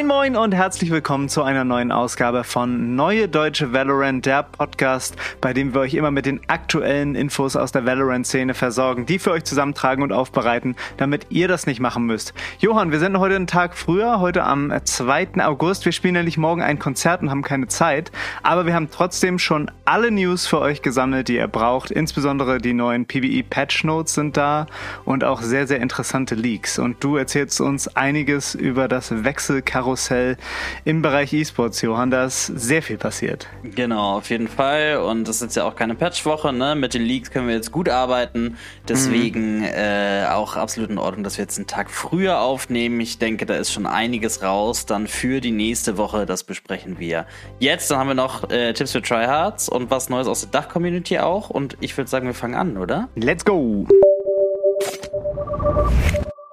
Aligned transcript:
Moin 0.00 0.06
Moin 0.06 0.36
und 0.36 0.54
herzlich 0.54 0.90
willkommen 0.90 1.28
zu 1.28 1.42
einer 1.42 1.64
neuen 1.64 1.92
Ausgabe 1.92 2.42
von 2.42 2.96
Neue 2.96 3.28
Deutsche 3.28 3.74
Valorant, 3.74 4.24
der 4.24 4.44
Podcast, 4.44 5.14
bei 5.42 5.52
dem 5.52 5.74
wir 5.74 5.82
euch 5.82 5.92
immer 5.92 6.10
mit 6.10 6.24
den 6.24 6.40
aktuellen 6.46 7.14
Infos 7.14 7.54
aus 7.54 7.70
der 7.70 7.84
Valorant-Szene 7.84 8.54
versorgen, 8.54 9.04
die 9.04 9.18
für 9.18 9.30
euch 9.32 9.44
zusammentragen 9.44 10.02
und 10.02 10.10
aufbereiten, 10.10 10.74
damit 10.96 11.26
ihr 11.28 11.48
das 11.48 11.66
nicht 11.66 11.80
machen 11.80 12.06
müsst. 12.06 12.32
Johann, 12.60 12.92
wir 12.92 12.98
sind 12.98 13.18
heute 13.18 13.36
einen 13.36 13.46
Tag 13.46 13.76
früher, 13.76 14.20
heute 14.20 14.44
am 14.44 14.72
2. 14.82 15.32
August. 15.44 15.84
Wir 15.84 15.92
spielen 15.92 16.14
nämlich 16.14 16.38
morgen 16.38 16.62
ein 16.62 16.78
Konzert 16.78 17.20
und 17.20 17.28
haben 17.28 17.42
keine 17.42 17.68
Zeit, 17.68 18.10
aber 18.42 18.64
wir 18.64 18.72
haben 18.72 18.88
trotzdem 18.90 19.38
schon 19.38 19.70
alle 19.84 20.10
News 20.10 20.46
für 20.46 20.60
euch 20.60 20.80
gesammelt, 20.80 21.28
die 21.28 21.36
ihr 21.36 21.48
braucht. 21.48 21.90
Insbesondere 21.90 22.56
die 22.56 22.72
neuen 22.72 23.04
PBE 23.04 23.42
Patch 23.42 23.84
Notes 23.84 24.14
sind 24.14 24.38
da 24.38 24.66
und 25.04 25.24
auch 25.24 25.42
sehr, 25.42 25.66
sehr 25.66 25.80
interessante 25.80 26.36
Leaks. 26.36 26.78
Und 26.78 27.04
du 27.04 27.16
erzählst 27.16 27.60
uns 27.60 27.94
einiges 27.96 28.54
über 28.54 28.88
das 28.88 29.24
Wechselkarussell 29.24 29.89
Karussell 29.90 30.36
im 30.84 31.02
Bereich 31.02 31.32
E-Sports, 31.32 31.82
Johann. 31.82 32.12
Da 32.12 32.24
ist 32.24 32.46
sehr 32.46 32.80
viel 32.80 32.96
passiert. 32.96 33.48
Genau, 33.64 34.18
auf 34.18 34.30
jeden 34.30 34.46
Fall. 34.46 34.98
Und 34.98 35.26
das 35.26 35.42
ist 35.42 35.56
ja 35.56 35.64
auch 35.64 35.74
keine 35.74 35.96
Patchwoche. 35.96 36.52
Ne? 36.52 36.76
Mit 36.76 36.94
den 36.94 37.02
Leaks 37.02 37.32
können 37.32 37.48
wir 37.48 37.56
jetzt 37.56 37.72
gut 37.72 37.88
arbeiten. 37.88 38.56
Deswegen 38.88 39.58
mhm. 39.58 39.64
äh, 39.64 40.26
auch 40.26 40.54
absolut 40.54 40.90
in 40.90 40.98
Ordnung, 40.98 41.24
dass 41.24 41.38
wir 41.38 41.42
jetzt 41.42 41.58
einen 41.58 41.66
Tag 41.66 41.90
früher 41.90 42.38
aufnehmen. 42.38 43.00
Ich 43.00 43.18
denke, 43.18 43.46
da 43.46 43.56
ist 43.56 43.72
schon 43.72 43.86
einiges 43.86 44.44
raus. 44.44 44.86
Dann 44.86 45.08
für 45.08 45.40
die 45.40 45.50
nächste 45.50 45.96
Woche, 45.96 46.24
das 46.24 46.44
besprechen 46.44 47.00
wir 47.00 47.26
jetzt. 47.58 47.90
Dann 47.90 47.98
haben 47.98 48.08
wir 48.08 48.14
noch 48.14 48.48
äh, 48.50 48.72
Tipps 48.72 48.92
für 48.92 49.02
Tryhards 49.02 49.68
und 49.68 49.90
was 49.90 50.08
Neues 50.08 50.28
aus 50.28 50.42
der 50.42 50.50
Dach-Community 50.50 51.18
auch. 51.18 51.50
Und 51.50 51.76
ich 51.80 51.96
würde 51.96 52.08
sagen, 52.08 52.26
wir 52.26 52.34
fangen 52.34 52.54
an, 52.54 52.76
oder? 52.76 53.08
Let's 53.16 53.44
go! 53.44 53.88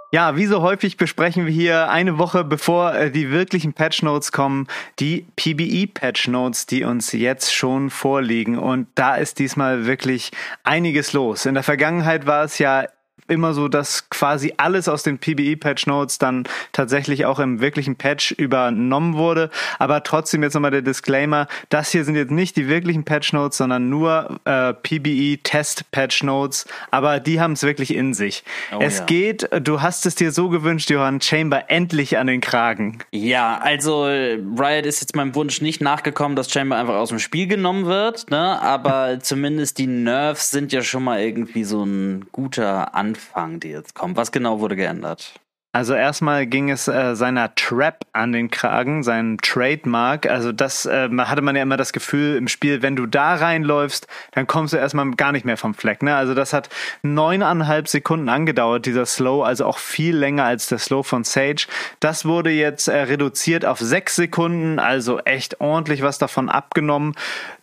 Ja, 0.09 0.37
wie 0.37 0.45
so 0.45 0.61
häufig 0.61 0.95
besprechen 0.95 1.45
wir 1.45 1.51
hier 1.51 1.89
eine 1.89 2.17
Woche 2.17 2.45
bevor 2.45 2.95
äh, 2.95 3.11
die 3.11 3.29
wirklichen 3.29 3.73
Patch 3.73 4.03
Notes 4.03 4.31
kommen, 4.31 4.67
die 4.99 5.27
PBE 5.35 5.87
Patch 5.87 6.29
Notes, 6.29 6.65
die 6.65 6.85
uns 6.85 7.11
jetzt 7.11 7.53
schon 7.53 7.89
vorliegen. 7.89 8.57
Und 8.57 8.87
da 8.95 9.15
ist 9.15 9.37
diesmal 9.37 9.85
wirklich 9.85 10.31
einiges 10.63 11.11
los. 11.11 11.45
In 11.45 11.55
der 11.55 11.63
Vergangenheit 11.63 12.25
war 12.25 12.45
es 12.45 12.57
ja 12.57 12.85
immer 13.27 13.53
so, 13.53 13.67
dass 13.67 14.09
quasi 14.09 14.53
alles 14.57 14.87
aus 14.87 15.03
den 15.03 15.19
PBE-Patch 15.19 15.87
Notes 15.87 16.17
dann 16.17 16.45
tatsächlich 16.71 17.25
auch 17.25 17.39
im 17.39 17.59
wirklichen 17.59 17.95
Patch 17.95 18.31
übernommen 18.31 19.15
wurde. 19.15 19.49
Aber 19.79 20.03
trotzdem 20.03 20.43
jetzt 20.43 20.53
nochmal 20.53 20.71
der 20.71 20.81
Disclaimer, 20.81 21.47
das 21.69 21.91
hier 21.91 22.03
sind 22.05 22.15
jetzt 22.15 22.31
nicht 22.31 22.55
die 22.55 22.67
wirklichen 22.67 23.03
Patch 23.03 23.33
Notes, 23.33 23.57
sondern 23.57 23.89
nur 23.89 24.39
äh, 24.45 24.73
PBE-Test-Patch 24.73 26.23
Notes. 26.23 26.65
Aber 26.91 27.19
die 27.19 27.39
haben 27.41 27.53
es 27.53 27.63
wirklich 27.63 27.93
in 27.93 28.13
sich. 28.13 28.43
Oh, 28.73 28.79
es 28.79 28.99
ja. 28.99 29.05
geht, 29.05 29.49
du 29.61 29.81
hast 29.81 30.05
es 30.05 30.15
dir 30.15 30.31
so 30.31 30.49
gewünscht, 30.49 30.89
Johann, 30.89 31.21
Chamber 31.21 31.69
endlich 31.69 32.17
an 32.17 32.27
den 32.27 32.41
Kragen. 32.41 32.99
Ja, 33.11 33.57
also 33.57 34.05
Riot 34.05 34.85
ist 34.85 35.01
jetzt 35.01 35.15
meinem 35.15 35.35
Wunsch 35.35 35.61
nicht 35.61 35.81
nachgekommen, 35.81 36.35
dass 36.35 36.51
Chamber 36.51 36.77
einfach 36.77 36.95
aus 36.95 37.09
dem 37.09 37.19
Spiel 37.19 37.47
genommen 37.47 37.85
wird, 37.85 38.29
ne? 38.31 38.61
aber 38.61 39.19
zumindest 39.21 39.77
die 39.77 39.87
Nerfs 39.87 40.49
sind 40.49 40.71
ja 40.71 40.81
schon 40.81 41.03
mal 41.03 41.19
irgendwie 41.19 41.63
so 41.63 41.83
ein 41.83 42.27
guter 42.31 42.95
Anfang 42.95 43.16
Anfang, 43.17 43.59
die 43.59 43.69
jetzt 43.69 43.95
kommen? 43.95 44.15
Was 44.15 44.31
genau 44.31 44.59
wurde 44.59 44.75
geändert? 44.75 45.33
Also 45.73 45.93
erstmal 45.93 46.47
ging 46.47 46.69
es 46.71 46.87
äh, 46.87 47.15
seiner 47.15 47.53
Trap 47.53 48.05
an 48.13 48.31
den 48.31 48.49
Kragen, 48.49 49.03
seinem 49.03 49.39
Trademark. 49.39 50.25
Also 50.27 50.51
das 50.51 50.85
äh, 50.85 51.09
hatte 51.09 51.41
man 51.41 51.55
ja 51.55 51.61
immer 51.61 51.77
das 51.77 51.93
Gefühl 51.93 52.35
im 52.35 52.47
Spiel, 52.47 52.81
wenn 52.81 52.95
du 52.95 53.05
da 53.05 53.35
reinläufst, 53.35 54.07
dann 54.31 54.47
kommst 54.47 54.73
du 54.73 54.77
erstmal 54.77 55.11
gar 55.11 55.31
nicht 55.31 55.45
mehr 55.45 55.57
vom 55.57 55.73
Fleck. 55.73 56.01
Ne? 56.01 56.15
Also 56.15 56.33
das 56.33 56.53
hat 56.53 56.69
neuneinhalb 57.03 57.87
Sekunden 57.87 58.29
angedauert, 58.29 58.85
dieser 58.85 59.05
Slow, 59.05 59.43
also 59.43 59.65
auch 59.65 59.77
viel 59.77 60.15
länger 60.15 60.45
als 60.45 60.67
der 60.67 60.79
Slow 60.79 61.03
von 61.03 61.23
Sage. 61.23 61.67
Das 61.99 62.25
wurde 62.25 62.49
jetzt 62.49 62.87
äh, 62.87 62.97
reduziert 62.97 63.65
auf 63.65 63.79
sechs 63.79 64.15
Sekunden, 64.15 64.79
also 64.79 65.19
echt 65.19 65.59
ordentlich 65.59 66.01
was 66.01 66.17
davon 66.17 66.49
abgenommen. 66.49 67.13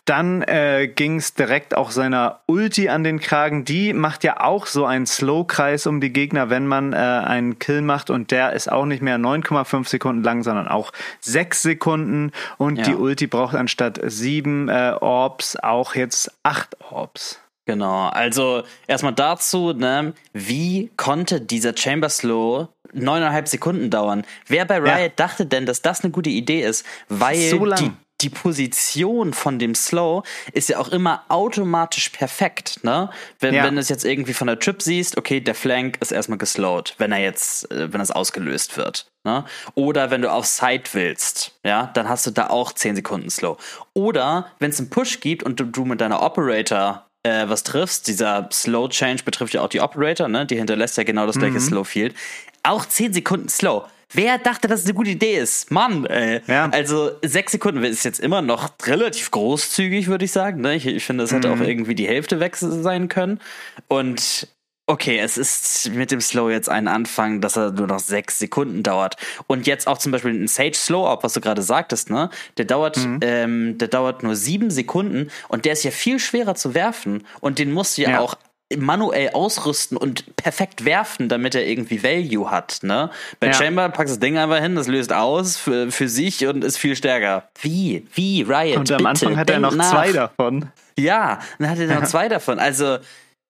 Dann 0.05 0.43
äh, 0.43 0.87
ging 0.95 1.17
es 1.17 1.33
direkt 1.33 1.75
auch 1.75 1.91
seiner 1.91 2.41
Ulti 2.47 2.91
an 2.91 3.05
den 3.05 3.21
Kragen. 3.21 3.65
Die 3.65 3.95
macht 3.95 4.23
ja 4.23 4.41
auch 4.41 4.67
so 4.67 4.85
einen 4.85 5.07
Slow-Kreis 5.07 5.87
um 5.87 6.01
die 6.01 6.13
Gegner, 6.13 6.51
wenn 6.51 6.67
man 6.67 6.93
äh, 6.93 6.97
einen 6.97 7.59
Kill 7.59 7.81
macht. 7.81 8.11
Und 8.11 8.31
der 8.31 8.53
ist 8.53 8.71
auch 8.71 8.85
nicht 8.85 9.03
mehr 9.03 9.17
9,5 9.17 9.89
Sekunden 9.89 10.23
lang, 10.23 10.43
sondern 10.43 10.69
auch 10.69 10.93
6 11.21 11.63
Sekunden. 11.63 12.33
Und 12.59 12.77
ja. 12.77 12.85
die 12.85 12.95
Ulti 12.95 13.27
braucht 13.27 13.55
anstatt 13.55 13.99
7 14.03 14.69
äh, 14.69 14.95
Orbs 15.01 15.57
auch 15.57 15.95
jetzt 15.95 16.31
8 16.43 16.77
Orbs. 16.91 17.41
Genau, 17.67 18.09
also 18.09 18.63
erstmal 18.87 19.15
dazu, 19.15 19.73
ne, 19.73 20.13
wie 20.35 20.91
konnte 20.99 21.41
dieser 21.41 21.75
Chamber 21.75 22.11
Slow 22.11 22.69
neuneinhalb 22.93 23.49
Sekunden 23.49 23.89
dauern? 23.89 24.25
Wer 24.47 24.67
bei 24.67 24.77
Riot 24.77 24.99
ja. 24.99 25.09
dachte 25.17 25.47
denn, 25.47 25.65
dass 25.65 25.81
das 25.81 26.05
eine 26.05 26.11
gute 26.11 26.29
Idee 26.29 26.61
ist? 26.61 26.85
Weil 27.09 27.39
so 27.49 27.65
die 27.65 27.91
die 28.25 28.31
Position 28.31 29.35
von 29.35 29.59
dem 29.59 29.75
Slow 29.75 30.23
ist 30.53 30.71
ja 30.71 30.79
auch 30.79 30.89
immer 30.89 31.25
automatisch 31.29 32.09
perfekt, 32.09 32.83
ne? 32.83 33.11
Wenn, 33.39 33.55
ja. 33.55 33.65
wenn 33.65 33.75
du 33.75 33.81
es 33.81 33.91
jetzt 33.91 34.05
irgendwie 34.05 34.33
von 34.33 34.47
der 34.47 34.59
Trip 34.59 34.81
siehst, 34.81 35.19
okay, 35.19 35.41
der 35.41 35.55
Flank 35.55 35.99
ist 36.01 36.11
erstmal 36.11 36.39
geslowed, 36.39 36.95
wenn 36.99 37.13
er 37.13 37.19
jetzt, 37.19 37.71
äh, 37.71 37.93
wenn 37.93 38.01
es 38.01 38.11
ausgelöst 38.11 38.77
wird. 38.77 39.07
Ne? 39.25 39.45
Oder 39.75 40.11
wenn 40.11 40.23
du 40.23 40.31
auf 40.31 40.47
Side 40.47 40.85
willst, 40.93 41.59
ja, 41.65 41.91
dann 41.95 42.09
hast 42.09 42.27
du 42.27 42.31
da 42.31 42.49
auch 42.49 42.73
10 42.73 42.97
Sekunden 42.97 43.31
Slow. 43.31 43.57
Oder 43.93 44.51
wenn 44.59 44.71
es 44.71 44.79
einen 44.79 44.91
Push 44.91 45.21
gibt 45.21 45.43
und 45.43 45.61
du, 45.61 45.65
du 45.65 45.85
mit 45.85 46.01
deiner 46.01 46.23
Operator 46.23 47.07
äh, 47.23 47.49
was 47.49 47.63
triffst, 47.63 48.07
dieser 48.07 48.49
Slow 48.53 48.89
Change 48.89 49.23
betrifft 49.25 49.55
ja 49.55 49.63
auch 49.63 49.69
die 49.69 49.81
Operator, 49.81 50.29
ne? 50.29 50.47
Die 50.47 50.57
hinterlässt 50.57 50.97
ja 50.97 51.05
genau 51.05 51.27
das 51.27 51.39
gleiche 51.39 51.55
mhm. 51.55 51.61
Slow 51.61 51.85
Field. 51.85 52.15
Auch 52.63 52.87
10 52.87 53.13
Sekunden 53.13 53.49
Slow. 53.49 53.85
Wer 54.13 54.39
dachte, 54.39 54.69
dass 54.69 54.81
es 54.81 54.87
eine 54.87 54.95
gute 54.95 55.11
Idee 55.11 55.39
ist? 55.39 55.71
Mann, 55.71 56.07
ey. 56.07 56.41
Ja. 56.47 56.69
Also 56.71 57.13
sechs 57.23 57.53
Sekunden 57.53 57.83
ist 57.85 58.05
jetzt 58.05 58.21
immer 58.21 58.43
noch 58.43 58.71
relativ 58.85 59.31
großzügig, 59.31 60.09
würde 60.09 60.25
ich 60.25 60.33
sagen. 60.33 60.61
Ne? 60.61 60.77
Ich, 60.77 60.87
ich 60.87 61.05
finde, 61.05 61.25
es 61.25 61.33
hätte 61.33 61.49
mhm. 61.49 61.55
auch 61.55 61.67
irgendwie 61.67 61.95
die 61.95 62.07
Hälfte 62.07 62.41
weg 62.41 62.57
sein 62.57 63.09
können. 63.09 63.41
Und 63.89 64.49
okay, 64.87 65.19
es 65.19 65.39
ist 65.39 65.91
mit 65.95 66.11
dem 66.11 66.21
Slow 66.21 66.51
jetzt 66.51 66.69
ein 66.69 66.89
Anfang, 66.89 67.41
dass 67.41 67.57
er 67.57 67.73
nur 67.73 67.87
noch 67.87 67.99
sechs 67.99 68.39
Sekunden 68.39 68.83
dauert. 68.83 69.17
Und 69.47 69.67
jetzt 69.67 69.87
auch 69.87 69.99
zum 69.99 70.13
Beispiel 70.13 70.33
ein 70.33 70.49
Sage 70.49 70.75
Slow 70.75 71.09
Up, 71.09 71.25
was 71.25 71.33
du 71.33 71.41
gerade 71.41 71.63
sagtest, 71.63 72.11
ne? 72.11 72.31
Der 72.59 72.65
dauert, 72.67 72.99
mhm. 72.99 73.21
ähm, 73.23 73.79
der 73.79 73.89
dauert 73.89 74.23
nur 74.23 74.37
sieben 74.37 74.71
Sekunden 74.71 75.31
und 75.49 75.65
der 75.65 75.73
ist 75.73 75.85
ja 75.85 75.91
viel 75.91 76.19
schwerer 76.19 76.55
zu 76.55 76.75
werfen. 76.75 77.27
Und 77.41 77.59
den 77.59 77.73
musst 77.73 77.99
du 77.99 78.03
ja, 78.03 78.11
ja. 78.11 78.21
auch 78.21 78.37
manuell 78.77 79.31
ausrüsten 79.31 79.97
und 79.97 80.37
perfekt 80.37 80.85
werfen, 80.85 81.29
damit 81.29 81.55
er 81.55 81.67
irgendwie 81.67 82.03
Value 82.03 82.51
hat. 82.51 82.79
Ne? 82.83 83.11
Bei 83.41 83.49
ja. 83.49 83.53
Chamber 83.53 83.89
packst 83.89 84.15
du 84.15 84.17
das 84.17 84.21
Ding 84.21 84.39
einfach 84.39 84.61
hin, 84.61 84.75
das 84.75 84.89
löst 84.89 85.13
aus 85.13 85.57
für, 85.57 85.91
für 85.91 86.09
sich 86.09 86.47
und 86.47 86.65
ist 86.65 86.79
viel 86.79 86.97
stärker. 86.97 87.49
Wie? 87.61 88.07
Wie, 88.15 88.43
Riot? 88.43 88.79
Und 88.79 88.91
am 88.93 88.99
bitte, 88.99 89.09
Anfang 89.09 89.37
hat 89.37 89.51
er 89.51 89.61
noch 89.61 89.75
nach. 89.75 89.91
zwei 89.91 90.13
davon. 90.13 90.71
Ja, 90.99 91.41
dann 91.59 91.71
hat 91.71 91.79
er 91.79 92.01
noch 92.01 92.07
zwei 92.07 92.29
davon. 92.29 92.59
Also 92.59 92.99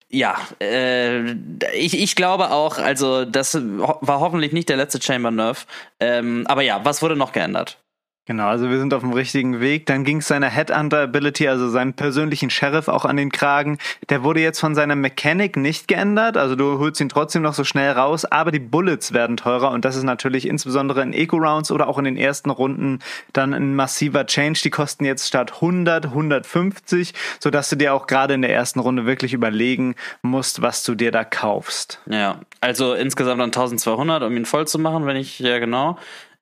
ja, 0.09 0.37
äh, 0.61 1.33
ich, 1.75 2.01
ich 2.01 2.15
glaube 2.15 2.51
auch, 2.51 2.79
also 2.79 3.25
das 3.25 3.59
war 3.61 4.21
hoffentlich 4.21 4.53
nicht 4.53 4.69
der 4.69 4.77
letzte 4.77 5.03
Chamber 5.03 5.31
Nerf. 5.31 5.67
Ähm, 5.99 6.45
aber 6.47 6.63
ja, 6.63 6.85
was 6.85 7.03
wurde 7.03 7.17
noch 7.17 7.33
geändert? 7.33 7.79
Genau, 8.27 8.47
also 8.47 8.71
wir 8.71 8.79
sind 8.79 8.95
auf 8.95 9.03
dem 9.03 9.13
richtigen 9.13 9.61
Weg. 9.61 9.85
Dann 9.85 10.03
ging 10.03 10.19
es 10.19 10.29
seiner 10.29 10.49
Headhunter-Ability, 10.49 11.47
also 11.47 11.69
seinem 11.69 11.93
persönlichen 11.93 12.49
Sheriff, 12.49 12.89
auch 12.89 13.05
an 13.05 13.19
den 13.19 13.31
Kragen. 13.31 13.77
Der 14.09 14.25
wurde 14.25 14.41
jetzt 14.41 14.61
von 14.61 14.75
seiner 14.75 14.97
Mechanik 14.97 15.59
nicht 15.59 15.89
geändert, 15.89 16.39
also 16.39 16.57
du 16.57 16.79
holst 16.79 17.03
ihn 17.03 17.11
trotzdem 17.11 17.43
noch 17.43 17.53
so 17.53 17.65
schnell 17.65 17.93
raus, 17.93 18.25
aber 18.25 18.51
die 18.51 18.61
Bullets 18.61 19.13
werden 19.13 19.37
teurer 19.37 19.71
und 19.73 19.85
das 19.85 19.97
ist 19.97 20.05
natürlich 20.05 20.49
insbesondere 20.49 21.03
in 21.03 21.13
Eco-Rounds 21.13 21.71
oder 21.71 21.87
auch 21.87 21.99
in 21.99 22.05
den 22.05 22.17
ersten 22.17 22.49
Runden 22.49 23.01
dann 23.35 23.53
ein 23.53 23.77
massiver 23.77 24.25
Change. 24.25 24.61
Die 24.65 24.71
kosten 24.71 25.05
jetzt 25.05 25.29
statt 25.29 25.57
100, 25.57 26.07
150, 26.07 27.13
sodass 27.41 27.69
du 27.69 27.77
dir 27.77 27.93
auch 27.93 28.07
gerade 28.07 28.33
in 28.33 28.41
der 28.41 28.55
ersten 28.55 28.81
Runde 28.81 29.05
wirklich 29.05 29.35
überlegen 29.35 29.97
musst, 30.23 30.63
was 30.63 30.83
du 30.83 30.95
dir 30.95 31.11
da 31.11 31.25
kaufst. 31.25 32.01
Ja, 32.07 32.41
also 32.63 32.95
insgesamt 32.95 33.41
dann 33.41 33.49
1200, 33.49 34.23
um 34.23 34.35
ihn 34.35 34.47
voll 34.47 34.67
zu 34.67 34.79
machen, 34.79 35.05
wenn 35.05 35.17
ich, 35.17 35.41
ja 35.41 35.59
genau. 35.59 35.99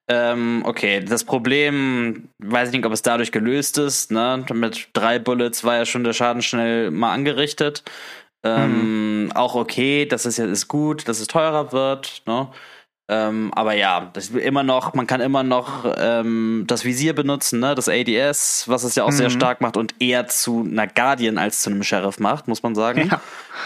Ähm, 0.08 0.62
okay, 0.66 1.00
das 1.00 1.24
Problem, 1.24 2.28
weiß 2.38 2.68
ich 2.68 2.74
nicht, 2.74 2.86
ob 2.86 2.92
es 2.92 3.02
dadurch 3.02 3.32
gelöst 3.32 3.78
ist. 3.78 4.10
Ne? 4.10 4.44
Mit 4.52 4.88
drei 4.92 5.18
Bullets 5.18 5.64
war 5.64 5.76
ja 5.76 5.86
schon 5.86 6.04
der 6.04 6.12
Schaden 6.12 6.42
schnell 6.42 6.90
mal 6.90 7.12
angerichtet. 7.12 7.82
Ähm, 8.44 9.24
mhm. 9.24 9.32
Auch 9.32 9.54
okay, 9.54 10.04
das 10.06 10.26
ist 10.26 10.38
ja 10.38 10.46
ist 10.46 10.68
gut, 10.68 11.06
dass 11.08 11.20
es 11.20 11.28
teurer 11.28 11.72
wird. 11.72 12.22
Ne? 12.26 12.48
Ähm, 13.08 13.50
aber 13.54 13.74
ja, 13.74 14.10
das 14.12 14.30
immer 14.30 14.62
noch, 14.62 14.94
man 14.94 15.06
kann 15.06 15.20
immer 15.20 15.42
noch 15.42 15.84
ähm, 15.98 16.64
das 16.66 16.84
Visier 16.84 17.14
benutzen, 17.14 17.60
ne? 17.60 17.74
das 17.74 17.88
ADS, 17.88 18.68
was 18.68 18.84
es 18.84 18.94
ja 18.94 19.04
auch 19.04 19.10
mhm. 19.10 19.16
sehr 19.16 19.30
stark 19.30 19.60
macht 19.60 19.76
und 19.76 19.94
eher 20.00 20.28
zu 20.28 20.66
einer 20.68 20.86
Guardian 20.86 21.36
als 21.36 21.62
zu 21.62 21.70
einem 21.70 21.82
Sheriff 21.82 22.20
macht, 22.20 22.48
muss 22.48 22.62
man 22.62 22.74
sagen. 22.74 23.10
Ja. 23.10 23.20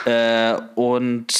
Äh, 0.04 0.60
und 0.74 1.32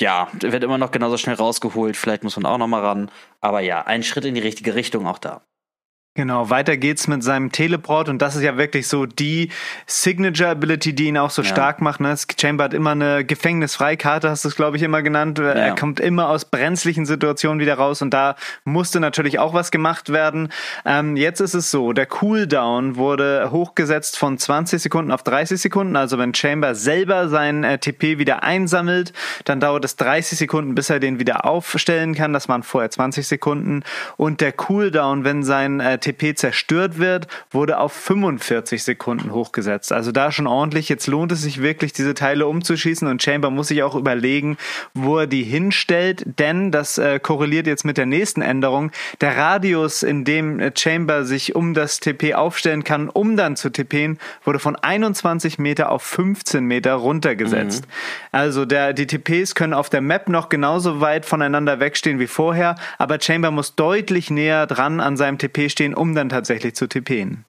ja, 0.00 0.28
wird 0.40 0.64
immer 0.64 0.78
noch 0.78 0.90
genauso 0.90 1.16
schnell 1.16 1.36
rausgeholt. 1.36 1.96
Vielleicht 1.96 2.24
muss 2.24 2.36
man 2.36 2.46
auch 2.46 2.58
noch 2.58 2.66
mal 2.66 2.80
ran. 2.80 3.10
Aber 3.40 3.60
ja, 3.60 3.82
ein 3.82 4.02
Schritt 4.02 4.24
in 4.24 4.34
die 4.34 4.40
richtige 4.40 4.74
Richtung 4.74 5.06
auch 5.06 5.18
da. 5.18 5.42
Genau, 6.16 6.50
weiter 6.50 6.76
geht's 6.76 7.06
mit 7.06 7.22
seinem 7.22 7.52
Teleport 7.52 8.08
und 8.08 8.20
das 8.20 8.34
ist 8.34 8.42
ja 8.42 8.56
wirklich 8.56 8.88
so 8.88 9.06
die 9.06 9.48
Signature 9.86 10.50
Ability, 10.50 10.92
die 10.92 11.06
ihn 11.06 11.16
auch 11.16 11.30
so 11.30 11.42
ja. 11.42 11.48
stark 11.48 11.80
macht. 11.80 12.00
Ne? 12.00 12.12
Chamber 12.36 12.64
hat 12.64 12.74
immer 12.74 12.90
eine 12.90 13.24
Gefängnisfreikarte, 13.24 14.28
hast 14.28 14.44
du 14.44 14.48
es 14.48 14.56
glaube 14.56 14.76
ich 14.76 14.82
immer 14.82 15.02
genannt. 15.02 15.38
Ja. 15.38 15.52
Er 15.52 15.76
kommt 15.76 16.00
immer 16.00 16.28
aus 16.28 16.46
brenzlichen 16.46 17.06
Situationen 17.06 17.60
wieder 17.60 17.74
raus 17.74 18.02
und 18.02 18.10
da 18.10 18.34
musste 18.64 18.98
natürlich 18.98 19.38
auch 19.38 19.54
was 19.54 19.70
gemacht 19.70 20.08
werden. 20.12 20.48
Ähm, 20.84 21.16
jetzt 21.16 21.38
ist 21.38 21.54
es 21.54 21.70
so, 21.70 21.92
der 21.92 22.06
Cooldown 22.06 22.96
wurde 22.96 23.52
hochgesetzt 23.52 24.18
von 24.18 24.36
20 24.36 24.82
Sekunden 24.82 25.12
auf 25.12 25.22
30 25.22 25.60
Sekunden. 25.60 25.94
Also 25.94 26.18
wenn 26.18 26.34
Chamber 26.34 26.74
selber 26.74 27.28
sein 27.28 27.62
äh, 27.62 27.78
TP 27.78 28.18
wieder 28.18 28.42
einsammelt, 28.42 29.12
dann 29.44 29.60
dauert 29.60 29.84
es 29.84 29.94
30 29.94 30.36
Sekunden, 30.36 30.74
bis 30.74 30.90
er 30.90 30.98
den 30.98 31.20
wieder 31.20 31.44
aufstellen 31.44 32.16
kann. 32.16 32.32
Das 32.32 32.48
waren 32.48 32.64
vorher 32.64 32.90
20 32.90 33.28
Sekunden. 33.28 33.84
Und 34.16 34.40
der 34.40 34.50
Cooldown, 34.50 35.22
wenn 35.22 35.44
sein 35.44 35.78
äh, 35.78 35.99
TP 36.00 36.34
zerstört 36.34 36.98
wird, 36.98 37.26
wurde 37.50 37.78
auf 37.78 37.92
45 37.92 38.82
Sekunden 38.82 39.32
hochgesetzt. 39.32 39.92
Also 39.92 40.12
da 40.12 40.32
schon 40.32 40.46
ordentlich. 40.46 40.88
Jetzt 40.88 41.06
lohnt 41.06 41.32
es 41.32 41.42
sich 41.42 41.62
wirklich, 41.62 41.92
diese 41.92 42.14
Teile 42.14 42.46
umzuschießen 42.46 43.06
und 43.08 43.22
Chamber 43.22 43.50
muss 43.50 43.68
sich 43.68 43.82
auch 43.82 43.94
überlegen, 43.94 44.56
wo 44.94 45.18
er 45.18 45.26
die 45.26 45.42
hinstellt, 45.42 46.24
denn 46.38 46.70
das 46.70 46.98
äh, 46.98 47.18
korreliert 47.20 47.66
jetzt 47.66 47.84
mit 47.84 47.96
der 47.96 48.06
nächsten 48.06 48.42
Änderung. 48.42 48.90
Der 49.20 49.36
Radius, 49.36 50.02
in 50.02 50.24
dem 50.24 50.60
äh, 50.60 50.72
Chamber 50.76 51.24
sich 51.24 51.54
um 51.54 51.74
das 51.74 52.00
TP 52.00 52.34
aufstellen 52.34 52.84
kann, 52.84 53.08
um 53.08 53.36
dann 53.36 53.56
zu 53.56 53.70
TPen, 53.70 54.18
wurde 54.44 54.58
von 54.58 54.76
21 54.76 55.58
Meter 55.58 55.90
auf 55.90 56.02
15 56.02 56.64
Meter 56.64 56.94
runtergesetzt. 56.94 57.86
Mhm. 57.86 57.92
Also 58.32 58.64
der, 58.64 58.92
die 58.92 59.06
TPs 59.06 59.54
können 59.54 59.74
auf 59.74 59.90
der 59.90 60.00
Map 60.00 60.28
noch 60.28 60.48
genauso 60.48 61.00
weit 61.00 61.26
voneinander 61.26 61.80
wegstehen 61.80 62.18
wie 62.18 62.26
vorher, 62.26 62.76
aber 62.98 63.20
Chamber 63.20 63.50
muss 63.50 63.74
deutlich 63.74 64.30
näher 64.30 64.66
dran 64.66 65.00
an 65.00 65.16
seinem 65.16 65.38
TP 65.38 65.68
stehen, 65.68 65.89
gehen, 65.90 65.94
um 65.94 66.14
dann 66.14 66.28
tatsächlich 66.28 66.74
zu 66.74 66.86
tippen. 66.86 67.44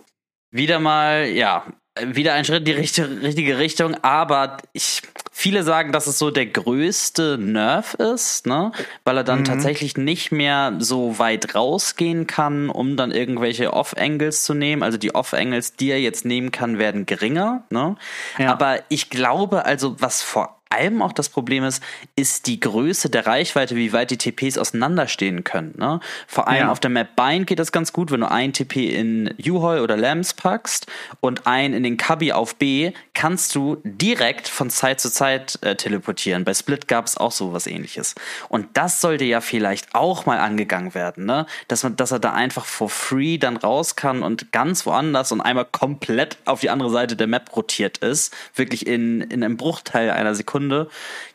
Wieder 0.51 0.79
mal, 0.79 1.27
ja, 1.27 1.65
wieder 2.01 2.33
ein 2.33 2.45
Schritt 2.45 2.59
in 2.59 2.65
die 2.65 2.71
richtige, 2.71 3.21
richtige 3.21 3.57
Richtung, 3.57 3.95
aber 4.01 4.57
ich, 4.73 5.01
viele 5.31 5.63
sagen, 5.63 5.91
dass 5.91 6.07
es 6.07 6.17
so 6.17 6.31
der 6.31 6.45
größte 6.45 7.37
Nerf 7.37 7.93
ist, 7.95 8.47
ne? 8.47 8.71
Weil 9.03 9.17
er 9.17 9.23
dann 9.23 9.39
mhm. 9.39 9.45
tatsächlich 9.45 9.97
nicht 9.97 10.31
mehr 10.31 10.75
so 10.79 11.19
weit 11.19 11.53
rausgehen 11.55 12.27
kann, 12.27 12.69
um 12.69 12.95
dann 12.95 13.11
irgendwelche 13.11 13.73
Off-Angles 13.73 14.43
zu 14.43 14.53
nehmen. 14.53 14.83
Also 14.83 14.97
die 14.97 15.15
Off-Angles, 15.15 15.75
die 15.75 15.89
er 15.89 15.99
jetzt 15.99 16.25
nehmen 16.25 16.51
kann, 16.51 16.79
werden 16.79 17.05
geringer, 17.05 17.65
ne? 17.69 17.95
Ja. 18.37 18.51
Aber 18.51 18.79
ich 18.89 19.09
glaube, 19.09 19.65
also 19.65 19.99
was 19.99 20.21
vor 20.21 20.60
allem 20.71 21.01
auch 21.01 21.13
das 21.13 21.29
Problem 21.29 21.63
ist, 21.63 21.83
ist 22.15 22.47
die 22.47 22.59
Größe 22.59 23.09
der 23.09 23.27
Reichweite, 23.27 23.75
wie 23.75 23.93
weit 23.93 24.11
die 24.11 24.17
TPs 24.17 24.57
auseinanderstehen 24.57 25.43
können. 25.43 25.73
Ne? 25.77 25.99
Vor 26.27 26.47
allem 26.47 26.67
ja. 26.67 26.71
auf 26.71 26.79
der 26.79 26.89
Map 26.89 27.15
Bind 27.15 27.47
geht 27.47 27.59
das 27.59 27.71
ganz 27.71 27.93
gut, 27.93 28.11
wenn 28.11 28.21
du 28.21 28.31
ein 28.31 28.53
TP 28.53 28.95
in 28.95 29.33
U-Hol 29.45 29.79
oder 29.79 29.97
Lambs 29.97 30.33
packst 30.33 30.87
und 31.19 31.47
ein 31.47 31.73
in 31.73 31.83
den 31.83 31.97
Cubby 31.97 32.31
auf 32.31 32.55
B, 32.55 32.93
kannst 33.13 33.55
du 33.55 33.81
direkt 33.83 34.47
von 34.47 34.69
Zeit 34.69 34.99
zu 34.99 35.11
Zeit 35.11 35.59
äh, 35.61 35.75
teleportieren. 35.75 36.43
Bei 36.43 36.53
Split 36.53 36.87
gab 36.87 37.05
es 37.05 37.17
auch 37.17 37.31
so 37.31 37.53
was 37.53 37.67
ähnliches. 37.67 38.15
Und 38.49 38.67
das 38.73 39.01
sollte 39.01 39.25
ja 39.25 39.41
vielleicht 39.41 39.93
auch 39.93 40.25
mal 40.25 40.39
angegangen 40.39 40.93
werden, 40.93 41.25
ne? 41.25 41.45
Dass 41.67 41.83
man, 41.83 41.95
dass 41.95 42.11
er 42.11 42.19
da 42.19 42.33
einfach 42.33 42.65
for 42.65 42.89
free 42.89 43.37
dann 43.37 43.57
raus 43.57 43.95
kann 43.95 44.23
und 44.23 44.51
ganz 44.51 44.85
woanders 44.85 45.31
und 45.31 45.41
einmal 45.41 45.65
komplett 45.65 46.37
auf 46.45 46.61
die 46.61 46.69
andere 46.69 46.89
Seite 46.89 47.15
der 47.15 47.27
Map 47.27 47.55
rotiert 47.55 47.97
ist. 47.99 48.33
Wirklich 48.55 48.87
in, 48.87 49.21
in 49.21 49.43
einem 49.43 49.57
Bruchteil 49.57 50.11
einer 50.11 50.35
Sekunde 50.35 50.60
Sekunde. 50.61 50.87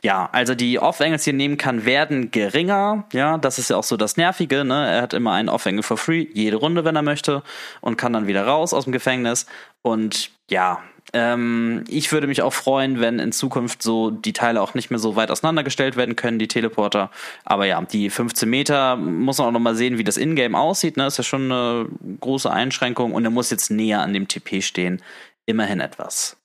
Ja, 0.03 0.29
also 0.33 0.55
die 0.55 0.79
Off-Angles, 0.79 1.25
die 1.25 1.31
er 1.31 1.35
nehmen 1.35 1.57
kann, 1.57 1.85
werden 1.85 2.31
geringer. 2.31 3.05
Ja, 3.13 3.39
das 3.39 3.59
ist 3.59 3.71
ja 3.71 3.77
auch 3.77 3.85
so 3.85 3.97
das 3.97 4.17
Nervige. 4.17 4.65
Ne? 4.65 4.89
Er 4.89 5.03
hat 5.03 5.15
immer 5.15 5.33
einen 5.33 5.49
Off-Angle 5.49 5.83
for 5.83 5.97
free, 5.97 6.27
jede 6.33 6.57
Runde, 6.57 6.85
wenn 6.85 6.97
er 6.97 7.03
möchte, 7.03 7.43
und 7.81 7.97
kann 7.97 8.13
dann 8.13 8.27
wieder 8.27 8.47
raus 8.47 8.73
aus 8.73 8.85
dem 8.85 8.93
Gefängnis. 8.93 9.47
Und 9.83 10.31
ja, 10.51 10.81
ähm, 11.13 11.85
ich 11.89 12.13
würde 12.13 12.27
mich 12.27 12.43
auch 12.43 12.53
freuen, 12.53 13.01
wenn 13.01 13.19
in 13.19 13.33
Zukunft 13.33 13.83
so 13.83 14.11
die 14.11 14.33
Teile 14.33 14.61
auch 14.61 14.75
nicht 14.75 14.91
mehr 14.91 14.99
so 14.99 15.17
weit 15.17 15.31
auseinandergestellt 15.31 15.97
werden 15.97 16.17
können, 16.17 16.39
die 16.39 16.49
Teleporter. 16.49 17.11
Aber 17.45 17.67
ja, 17.67 17.81
die 17.83 18.11
15 18.11 18.49
Meter 18.49 18.97
muss 18.97 19.39
man 19.39 19.49
auch 19.49 19.53
nochmal 19.53 19.77
sehen, 19.77 19.99
wie 19.99 20.05
das 20.05 20.17
Ingame 20.17 20.59
aussieht. 20.59 20.97
Ne? 20.97 21.07
Ist 21.07 21.19
ja 21.19 21.25
schon 21.25 21.51
eine 21.51 21.89
große 22.21 22.51
Einschränkung 22.51 23.13
und 23.13 23.25
er 23.25 23.31
muss 23.31 23.51
jetzt 23.51 23.71
näher 23.71 24.01
an 24.01 24.13
dem 24.13 24.29
TP 24.29 24.63
stehen. 24.63 25.03
Immerhin 25.47 25.79
etwas. 25.79 26.37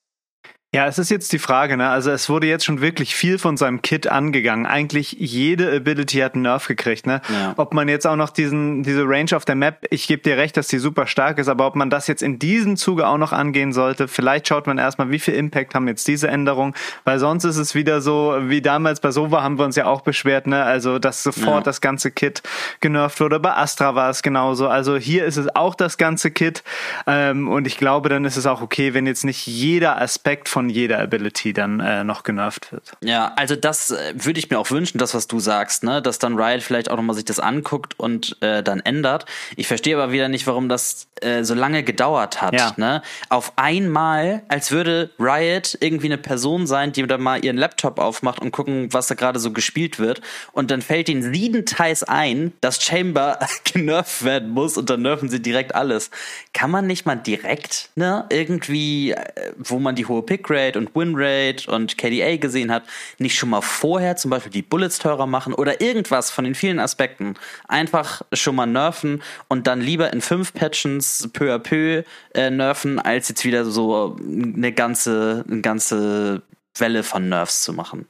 Ja, 0.74 0.88
es 0.88 0.98
ist 0.98 1.12
jetzt 1.12 1.34
die 1.34 1.38
Frage, 1.38 1.76
ne? 1.76 1.90
Also 1.90 2.12
es 2.12 2.30
wurde 2.30 2.48
jetzt 2.48 2.64
schon 2.64 2.80
wirklich 2.80 3.14
viel 3.14 3.38
von 3.38 3.58
seinem 3.58 3.82
Kit 3.82 4.08
angegangen. 4.08 4.66
Eigentlich 4.66 5.12
jede 5.20 5.70
Ability 5.70 6.20
hat 6.20 6.34
einen 6.34 6.44
Nerf 6.44 6.66
gekriegt, 6.66 7.06
ne? 7.06 7.20
Ja. 7.28 7.54
Ob 7.58 7.74
man 7.74 7.90
jetzt 7.90 8.08
auch 8.08 8.16
noch 8.16 8.30
diesen, 8.30 8.82
diese 8.82 9.04
Range 9.04 9.36
auf 9.36 9.44
der 9.44 9.56
Map, 9.56 9.86
ich 9.90 10.08
gebe 10.08 10.22
dir 10.22 10.38
recht, 10.38 10.56
dass 10.56 10.70
die 10.70 10.78
super 10.78 11.08
stark 11.08 11.40
ist, 11.40 11.50
aber 11.50 11.68
ob 11.68 11.76
man 11.76 11.90
das 11.90 12.08
jetzt 12.08 12.24
in 12.24 12.40
diesem 12.40 12.78
Zuge 12.78 13.06
auch 13.06 13.18
noch 13.18 13.34
angehen 13.34 13.74
sollte, 13.74 14.08
vielleicht 14.08 14.48
schaut 14.48 14.66
man 14.66 14.78
erstmal, 14.78 15.12
wie 15.12 15.20
viel 15.20 15.34
Impact 15.34 15.76
haben 15.76 15.90
jetzt 15.90 16.08
diese 16.08 16.30
Änderungen, 16.30 16.74
weil 17.04 17.20
sonst 17.20 17.44
ist 17.44 17.58
es 17.58 17.76
wieder 17.76 18.00
so, 18.00 18.38
wie 18.44 18.62
damals 18.62 19.02
bei 19.02 19.12
Sova 19.12 19.44
haben 19.44 19.60
wir 19.60 19.66
uns 19.66 19.76
ja 19.76 19.88
auch 19.88 20.00
beschwert, 20.00 20.48
ne? 20.48 20.64
Also, 20.64 21.00
dass 21.00 21.22
sofort 21.22 21.58
ja. 21.58 21.64
das 21.64 21.82
ganze 21.82 22.12
Kit 22.12 22.44
genervt 22.80 23.20
wurde. 23.20 23.42
Bei 23.42 23.58
Astra 23.58 23.96
war 23.96 24.10
es 24.10 24.24
genauso. 24.24 24.70
Also 24.70 24.96
hier 24.96 25.26
ist 25.26 25.36
es 25.36 25.54
auch 25.54 25.76
das 25.76 25.98
ganze 25.98 26.32
Kit. 26.32 26.64
Ähm, 27.08 27.50
und 27.50 27.68
ich 27.68 27.78
glaube, 27.78 28.08
dann 28.08 28.24
ist 28.24 28.38
es 28.38 28.46
auch 28.46 28.62
okay, 28.62 28.94
wenn 28.94 29.06
jetzt 29.06 29.26
nicht 29.26 29.46
jeder 29.48 30.02
Aspekt 30.02 30.48
von 30.48 30.61
von 30.62 30.70
jeder 30.70 31.00
Ability 31.00 31.54
dann 31.54 31.80
äh, 31.80 32.04
noch 32.04 32.22
genervt 32.22 32.72
wird. 32.72 32.92
Ja, 33.04 33.34
also 33.36 33.56
das 33.56 33.90
äh, 33.90 34.14
würde 34.14 34.38
ich 34.38 34.52
mir 34.52 34.60
auch 34.60 34.70
wünschen, 34.70 35.00
das, 35.00 35.16
was 35.16 35.26
du 35.26 35.40
sagst, 35.40 35.84
ne? 35.84 36.04
dass 36.04 36.20
dann 36.20 36.38
Riot 36.38 36.62
vielleicht 36.62 36.92
auch 36.92 36.98
nochmal 36.98 37.16
sich 37.16 37.26
das 37.26 37.40
anguckt 37.40 38.00
und 38.00 38.38
äh, 38.42 38.62
dann 38.62 38.80
ändert. 38.80 39.26
Ich 39.56 39.66
verstehe 39.66 39.96
aber 39.96 40.12
wieder 40.12 40.30
nicht, 40.30 40.46
warum 40.46 40.70
das 40.70 41.08
äh, 41.22 41.44
so 41.44 41.56
lange 41.56 41.82
gedauert 41.82 42.44
hat. 42.44 42.54
Ja. 42.54 42.74
Ne? 42.78 43.02
Auf 43.30 43.54
einmal, 43.56 44.44
als 44.50 44.70
würde 44.70 45.10
Riot 45.18 45.80
irgendwie 45.80 46.06
eine 46.06 46.20
Person 46.20 46.68
sein, 46.68 46.92
die 46.92 47.08
dann 47.08 47.22
mal 47.22 47.44
ihren 47.44 47.58
Laptop 47.58 47.98
aufmacht 47.98 48.40
und 48.40 48.52
gucken, 48.52 48.94
was 48.94 49.08
da 49.08 49.16
gerade 49.16 49.40
so 49.40 49.52
gespielt 49.52 49.98
wird. 49.98 50.22
Und 50.52 50.70
dann 50.70 50.84
fällt 50.84 51.10
ihnen 51.10 51.34
siebenteils 51.34 52.04
ein, 52.04 52.54
dass 52.62 52.84
Chamber 52.84 53.40
genervt 53.64 54.24
werden 54.24 54.50
muss 54.50 54.78
und 54.78 54.92
dann 54.92 55.02
nerven 55.02 55.28
sie 55.28 55.42
direkt 55.42 55.74
alles. 55.74 56.12
Kann 56.54 56.70
man 56.70 56.86
nicht 56.86 57.08
mal 57.08 57.16
direkt, 57.16 57.90
ne, 57.96 58.28
irgendwie, 58.30 59.14
äh, 59.14 59.54
wo 59.58 59.80
man 59.80 59.96
die 59.96 60.06
hohe 60.06 60.22
Pick 60.22 60.51
Rate 60.52 60.78
und 60.78 60.96
Win 60.96 61.14
Rate 61.16 61.70
und 61.72 61.98
KDA 61.98 62.38
gesehen 62.38 62.72
hat, 62.72 62.84
nicht 63.18 63.38
schon 63.38 63.50
mal 63.50 63.62
vorher 63.62 64.16
zum 64.16 64.32
Beispiel 64.32 64.52
die 64.52 64.62
Bullets 64.62 65.00
teurer 65.00 65.28
machen 65.28 65.54
oder 65.54 65.82
irgendwas 65.82 66.30
von 66.30 66.44
den 66.44 66.56
vielen 66.56 66.80
Aspekten 66.80 67.36
einfach 67.68 68.22
schon 68.34 68.56
mal 68.56 68.66
nerven 68.66 69.22
und 69.48 69.68
dann 69.68 69.82
lieber 69.82 70.12
in 70.14 70.22
fünf 70.22 70.54
Patches 70.54 71.30
peu 71.34 71.54
à 71.54 71.60
peu 71.60 72.04
äh, 72.34 72.50
nerven, 72.50 73.00
als 73.00 73.30
jetzt 73.30 73.46
wieder 73.46 73.66
so 73.66 74.16
eine 74.22 74.72
ganze, 74.72 75.46
eine 75.48 75.62
ganze 75.62 76.42
Welle 76.78 77.04
von 77.04 77.30
Nerfs 77.30 77.62
zu 77.62 77.74
machen. 77.74 78.08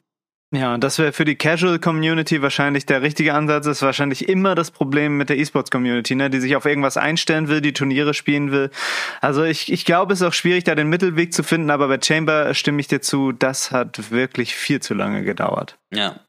Ja, 0.53 0.77
das 0.77 0.99
wäre 0.99 1.13
für 1.13 1.23
die 1.23 1.37
Casual 1.37 1.79
Community 1.79 2.41
wahrscheinlich 2.41 2.85
der 2.85 3.01
richtige 3.01 3.33
Ansatz. 3.33 3.65
Das 3.65 3.77
ist 3.77 3.83
wahrscheinlich 3.83 4.27
immer 4.27 4.53
das 4.53 4.69
Problem 4.69 5.15
mit 5.15 5.29
der 5.29 5.37
E-Sports 5.37 5.71
Community, 5.71 6.13
ne, 6.13 6.29
die 6.29 6.41
sich 6.41 6.57
auf 6.57 6.65
irgendwas 6.65 6.97
einstellen 6.97 7.47
will, 7.47 7.61
die 7.61 7.71
Turniere 7.71 8.13
spielen 8.13 8.51
will. 8.51 8.69
Also 9.21 9.43
ich, 9.43 9.71
ich 9.71 9.85
glaube, 9.85 10.11
es 10.11 10.19
ist 10.19 10.27
auch 10.27 10.33
schwierig, 10.33 10.65
da 10.65 10.75
den 10.75 10.89
Mittelweg 10.89 11.33
zu 11.33 11.43
finden, 11.43 11.69
aber 11.69 11.87
bei 11.87 11.99
Chamber 12.01 12.53
stimme 12.53 12.81
ich 12.81 12.89
dir 12.89 12.99
zu, 12.99 13.31
das 13.31 13.71
hat 13.71 14.11
wirklich 14.11 14.53
viel 14.53 14.81
zu 14.81 14.93
lange 14.93 15.23
gedauert. 15.23 15.77
Ja, 15.89 16.19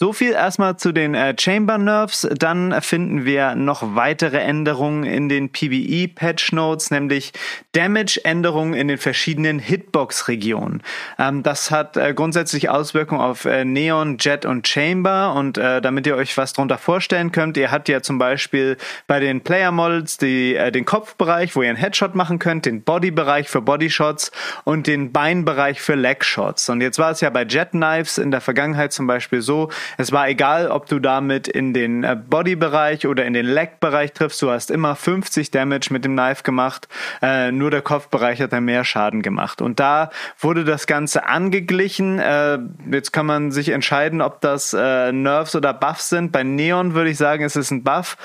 so 0.00 0.14
viel 0.14 0.32
erstmal 0.32 0.78
zu 0.78 0.92
den 0.92 1.14
äh, 1.14 1.34
Chamber 1.38 1.76
Nerves. 1.76 2.26
Dann 2.34 2.80
finden 2.80 3.26
wir 3.26 3.54
noch 3.54 3.94
weitere 3.94 4.38
Änderungen 4.38 5.04
in 5.04 5.28
den 5.28 5.52
PBE 5.52 6.08
Patch 6.08 6.52
Notes, 6.52 6.90
nämlich 6.90 7.34
Damage-Änderungen 7.72 8.72
in 8.72 8.88
den 8.88 8.96
verschiedenen 8.96 9.58
Hitbox-Regionen. 9.58 10.82
Ähm, 11.18 11.42
das 11.42 11.70
hat 11.70 11.98
äh, 11.98 12.14
grundsätzlich 12.14 12.70
Auswirkungen 12.70 13.20
auf 13.20 13.44
äh, 13.44 13.66
Neon, 13.66 14.16
Jet 14.18 14.46
und 14.46 14.66
Chamber. 14.66 15.34
Und 15.34 15.58
damit 15.58 16.06
ihr 16.06 16.16
euch 16.16 16.36
was 16.38 16.54
darunter 16.54 16.78
vorstellen 16.78 17.32
könnt, 17.32 17.58
ihr 17.58 17.70
habt 17.70 17.88
ja 17.90 18.00
zum 18.00 18.18
Beispiel 18.18 18.78
bei 19.06 19.20
den 19.20 19.42
Player 19.42 19.72
Models 19.72 20.16
die, 20.16 20.54
den 20.72 20.86
Kopfbereich, 20.86 21.54
wo 21.54 21.62
ihr 21.62 21.68
einen 21.68 21.76
Headshot 21.76 22.14
machen 22.14 22.38
könnt, 22.38 22.64
den 22.64 22.82
Bodybereich 22.82 23.48
für 23.48 23.60
Bodyshots 23.60 24.32
und 24.64 24.86
den 24.86 25.12
Beinbereich 25.12 25.82
für 25.82 25.94
Legshots. 25.94 26.70
Und 26.70 26.80
jetzt 26.80 26.98
war 26.98 27.10
es 27.10 27.20
ja 27.20 27.28
bei 27.28 27.44
Jet 27.44 27.72
Knives 27.72 28.16
in 28.16 28.30
der 28.30 28.40
Vergangenheit 28.40 28.92
zum 28.92 29.06
Beispiel 29.06 29.42
so, 29.42 29.68
Es 29.96 30.12
war 30.12 30.28
egal, 30.28 30.68
ob 30.68 30.86
du 30.86 30.98
damit 30.98 31.48
in 31.48 31.72
den 31.74 32.04
äh, 32.04 32.16
Body-Bereich 32.16 33.06
oder 33.06 33.24
in 33.24 33.32
den 33.32 33.46
Leg-Bereich 33.46 34.12
triffst. 34.12 34.40
Du 34.42 34.50
hast 34.50 34.70
immer 34.70 34.96
50 34.96 35.50
Damage 35.50 35.88
mit 35.90 36.04
dem 36.04 36.12
Knife 36.12 36.42
gemacht. 36.42 36.88
Äh, 37.22 37.52
nur 37.52 37.70
der 37.70 37.82
Kopfbereich 37.82 38.40
hat 38.40 38.52
dann 38.52 38.64
mehr 38.64 38.84
Schaden 38.84 39.22
gemacht. 39.22 39.62
Und 39.62 39.80
da 39.80 40.10
wurde 40.38 40.64
das 40.64 40.86
Ganze 40.86 41.26
angeglichen. 41.26 42.18
Äh, 42.18 42.58
jetzt 42.90 43.12
kann 43.12 43.26
man 43.26 43.50
sich 43.50 43.70
entscheiden, 43.70 44.20
ob 44.20 44.40
das 44.40 44.72
äh, 44.72 45.12
Nerves 45.12 45.54
oder 45.54 45.72
Buffs 45.72 46.08
sind. 46.08 46.32
Bei 46.32 46.42
Neon 46.42 46.94
würde 46.94 47.10
ich 47.10 47.18
sagen, 47.18 47.44
es 47.44 47.56
ist 47.56 47.70
ein 47.70 47.82
Buff. 47.82 48.16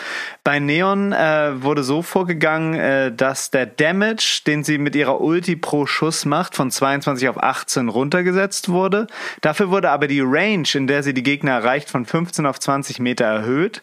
Bei 0.44 0.60
Neon 0.60 1.12
äh, 1.12 1.62
wurde 1.62 1.84
so 1.84 2.02
vorgegangen, 2.02 2.74
äh, 2.76 3.12
dass 3.12 3.52
der 3.52 3.66
Damage, 3.66 4.42
den 4.46 4.64
sie 4.64 4.78
mit 4.78 4.96
ihrer 4.96 5.22
Ulti 5.22 5.56
pro 5.56 5.86
Schuss 5.86 6.26
macht, 6.26 6.56
von 6.56 6.72
22 6.72 7.30
auf 7.30 7.42
18 7.42 7.90
runtergesetzt 7.90 8.70
wurde. 8.70 9.08
Dafür 9.42 9.70
wurde 9.70 9.90
aber 9.90 10.08
die 10.08 10.22
Range, 10.22 10.68
in 10.74 10.88
der 10.88 11.04
sie 11.04 11.14
die 11.14 11.24
Gegner 11.24 11.55
erreicht, 11.56 11.90
von 11.90 12.06
15 12.06 12.46
auf 12.46 12.60
20 12.60 13.00
Meter 13.00 13.26
erhöht. 13.26 13.82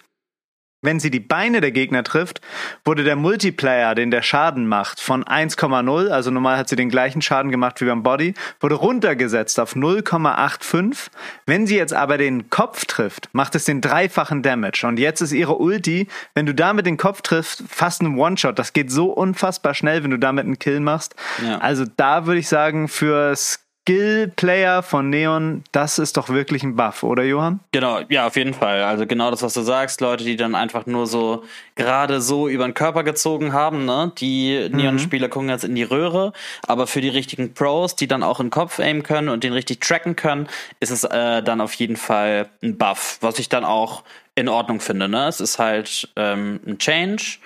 Wenn 0.85 0.99
sie 0.99 1.12
die 1.12 1.21
Beine 1.21 1.61
der 1.61 1.71
Gegner 1.71 2.02
trifft, 2.02 2.41
wurde 2.85 3.05
der 3.05 3.14
Multiplayer, 3.14 3.95
den 3.95 4.11
der 4.11 4.23
Schaden 4.23 4.67
macht, 4.67 4.99
von 4.99 5.23
1,0, 5.23 6.09
also 6.09 6.33
normal 6.33 6.57
hat 6.59 6.69
sie 6.69 6.75
den 6.75 6.88
gleichen 6.88 7.23
Schaden 7.23 7.52
gemacht 7.52 7.81
wie 7.81 7.85
beim 7.85 8.02
Body, 8.02 8.35
wurde 8.59 8.75
runtergesetzt 8.75 9.61
auf 9.61 9.76
0,85. 9.76 11.11
Wenn 11.47 11.69
sie 11.69 11.76
jetzt 11.76 11.95
aber 11.95 12.19
den 12.19 12.50
Kopf 12.50 12.85
trifft, 12.87 13.29
macht 13.33 13.55
es 13.55 13.64
den 13.64 13.81
dreifachen 13.81 14.43
Damage. 14.43 14.85
Und 14.85 14.99
jetzt 14.99 15.21
ist 15.21 15.31
ihre 15.31 15.55
Ulti, 15.55 16.09
wenn 16.35 16.47
du 16.47 16.55
damit 16.55 16.87
den 16.87 16.97
Kopf 16.97 17.23
triffst, 17.23 17.62
fast 17.69 18.02
ein 18.02 18.19
One-Shot. 18.19 18.59
Das 18.59 18.73
geht 18.73 18.91
so 18.91 19.12
unfassbar 19.12 19.75
schnell, 19.75 20.02
wenn 20.02 20.11
du 20.11 20.19
damit 20.19 20.47
einen 20.47 20.59
Kill 20.59 20.81
machst. 20.81 21.14
Ja. 21.47 21.59
Also 21.59 21.85
da 21.97 22.26
würde 22.26 22.41
ich 22.41 22.49
sagen, 22.49 22.88
fürs 22.88 23.61
Skill-Player 23.83 24.85
von 24.85 25.11
Neon, 25.11 25.65
das 25.73 25.99
ist 25.99 26.17
doch 26.17 26.29
wirklich 26.29 26.62
ein 26.62 26.77
Buff, 26.77 27.03
oder 27.03 27.25
Johann? 27.25 27.59
Genau, 27.73 28.01
ja, 28.09 28.29
auf 28.29 28.37
jeden 28.37 28.55
Fall. 28.55 28.85
Also 28.85 29.07
genau 29.09 29.33
das, 29.33 29.43
was 29.43 29.55
du 29.55 29.62
sagst, 29.62 30.01
Leute, 30.01 30.23
die 30.23 30.37
dann 30.37 30.55
einfach 30.55 30.87
nur 30.87 31.09
so 31.09 31.43
gerade 31.75 32.21
so 32.21 32.49
über 32.49 32.65
den 32.65 32.75
Körper 32.75 33.03
gezogen 33.03 33.53
haben, 33.53 33.85
ne? 33.85 34.12
Die 34.19 34.69
mhm. 34.71 34.77
Neon-Spieler 34.77 35.29
gucken 35.29 35.49
jetzt 35.49 35.65
in 35.65 35.75
die 35.75 35.83
Röhre, 35.83 36.33
aber 36.65 36.87
für 36.87 37.01
die 37.01 37.09
richtigen 37.09 37.55
Pros, 37.55 37.97
die 37.97 38.07
dann 38.07 38.23
auch 38.23 38.39
in 38.39 38.47
den 38.47 38.53
Kopf 38.53 38.79
aimen 38.79 39.03
können 39.03 39.29
und 39.29 39.43
den 39.43 39.53
richtig 39.53 39.81
tracken 39.81 40.15
können, 40.15 40.47
ist 40.79 40.91
es 40.91 41.03
äh, 41.03 41.43
dann 41.43 41.61
auf 41.61 41.75
jeden 41.75 41.97
Fall 41.97 42.49
ein 42.62 42.79
Buff, 42.79 43.19
was 43.21 43.41
ich 43.41 43.49
dann 43.49 43.65
auch 43.65 44.05
in 44.37 44.49
Ordnung 44.49 44.79
finde, 44.79 45.09
ne? 45.09 45.27
Es 45.27 45.41
ist 45.41 45.59
halt 45.59 46.09
ähm, 46.15 46.61
ein 46.65 46.79
Change, 46.79 47.39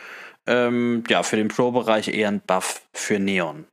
ähm, 0.47 1.03
ja, 1.09 1.23
für 1.23 1.37
den 1.37 1.49
Pro-Bereich 1.49 2.09
eher 2.09 2.29
ein 2.29 2.43
Buff 2.47 2.83
für 2.93 3.19
Neon. 3.19 3.65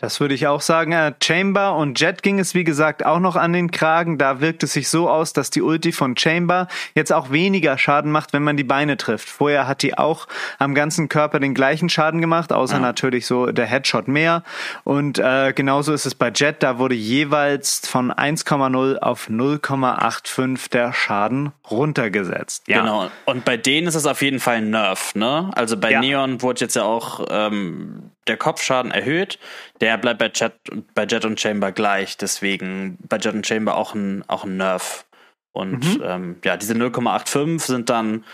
Das 0.00 0.18
würde 0.18 0.34
ich 0.34 0.46
auch 0.46 0.62
sagen. 0.62 0.92
Äh, 0.92 1.12
Chamber 1.22 1.76
und 1.76 2.00
Jet 2.00 2.22
ging 2.22 2.38
es, 2.38 2.54
wie 2.54 2.64
gesagt, 2.64 3.04
auch 3.04 3.20
noch 3.20 3.36
an 3.36 3.52
den 3.52 3.70
Kragen. 3.70 4.16
Da 4.16 4.40
wirkt 4.40 4.62
es 4.62 4.72
sich 4.72 4.88
so 4.88 5.10
aus, 5.10 5.32
dass 5.32 5.50
die 5.50 5.62
Ulti 5.62 5.92
von 5.92 6.16
Chamber 6.16 6.68
jetzt 6.94 7.12
auch 7.12 7.30
weniger 7.30 7.76
Schaden 7.76 8.10
macht, 8.10 8.32
wenn 8.32 8.42
man 8.42 8.56
die 8.56 8.64
Beine 8.64 8.96
trifft. 8.96 9.28
Vorher 9.28 9.68
hat 9.68 9.82
die 9.82 9.96
auch 9.98 10.26
am 10.58 10.74
ganzen 10.74 11.08
Körper 11.08 11.38
den 11.38 11.54
gleichen 11.54 11.90
Schaden 11.90 12.20
gemacht, 12.20 12.52
außer 12.52 12.76
ja. 12.76 12.80
natürlich 12.80 13.26
so 13.26 13.46
der 13.46 13.66
Headshot 13.66 14.08
mehr. 14.08 14.42
Und 14.84 15.18
äh, 15.18 15.52
genauso 15.54 15.92
ist 15.92 16.06
es 16.06 16.14
bei 16.14 16.30
Jet. 16.34 16.62
Da 16.62 16.78
wurde 16.78 16.94
jeweils 16.94 17.86
von 17.86 18.10
1,0 18.10 18.98
auf 18.98 19.28
0,85 19.28 20.70
der 20.70 20.92
Schaden 20.94 21.52
runtergesetzt. 21.70 22.68
Ja. 22.68 22.80
Genau. 22.80 23.10
Und 23.26 23.44
bei 23.44 23.56
denen 23.56 23.86
ist 23.86 23.94
es 23.94 24.06
auf 24.06 24.22
jeden 24.22 24.40
Fall 24.40 24.56
ein 24.56 24.70
Nerf, 24.70 25.14
ne? 25.14 25.50
Also 25.54 25.76
bei 25.76 25.92
ja. 25.92 26.00
Neon 26.00 26.42
wurde 26.42 26.60
jetzt 26.60 26.76
ja 26.76 26.84
auch 26.84 27.26
ähm, 27.30 28.10
der 28.26 28.36
Kopfschaden 28.36 28.90
erhöht. 28.90 29.38
Der 29.80 29.96
bleibt 29.98 30.18
bei 30.18 30.30
Jet, 30.34 30.52
bei 30.94 31.04
Jet 31.04 31.24
und 31.24 31.40
Chamber 31.40 31.72
gleich. 31.72 32.16
Deswegen 32.16 32.98
bei 33.08 33.16
Jet 33.18 33.34
und 33.34 33.46
Chamber 33.46 33.76
auch 33.76 33.94
ein, 33.94 34.24
auch 34.28 34.44
ein 34.44 34.56
Nerf. 34.56 35.06
Und 35.52 35.98
mhm. 35.98 36.02
ähm, 36.04 36.36
ja, 36.44 36.56
diese 36.56 36.74
0,85 36.74 37.60
sind 37.60 37.90
dann 37.90 38.24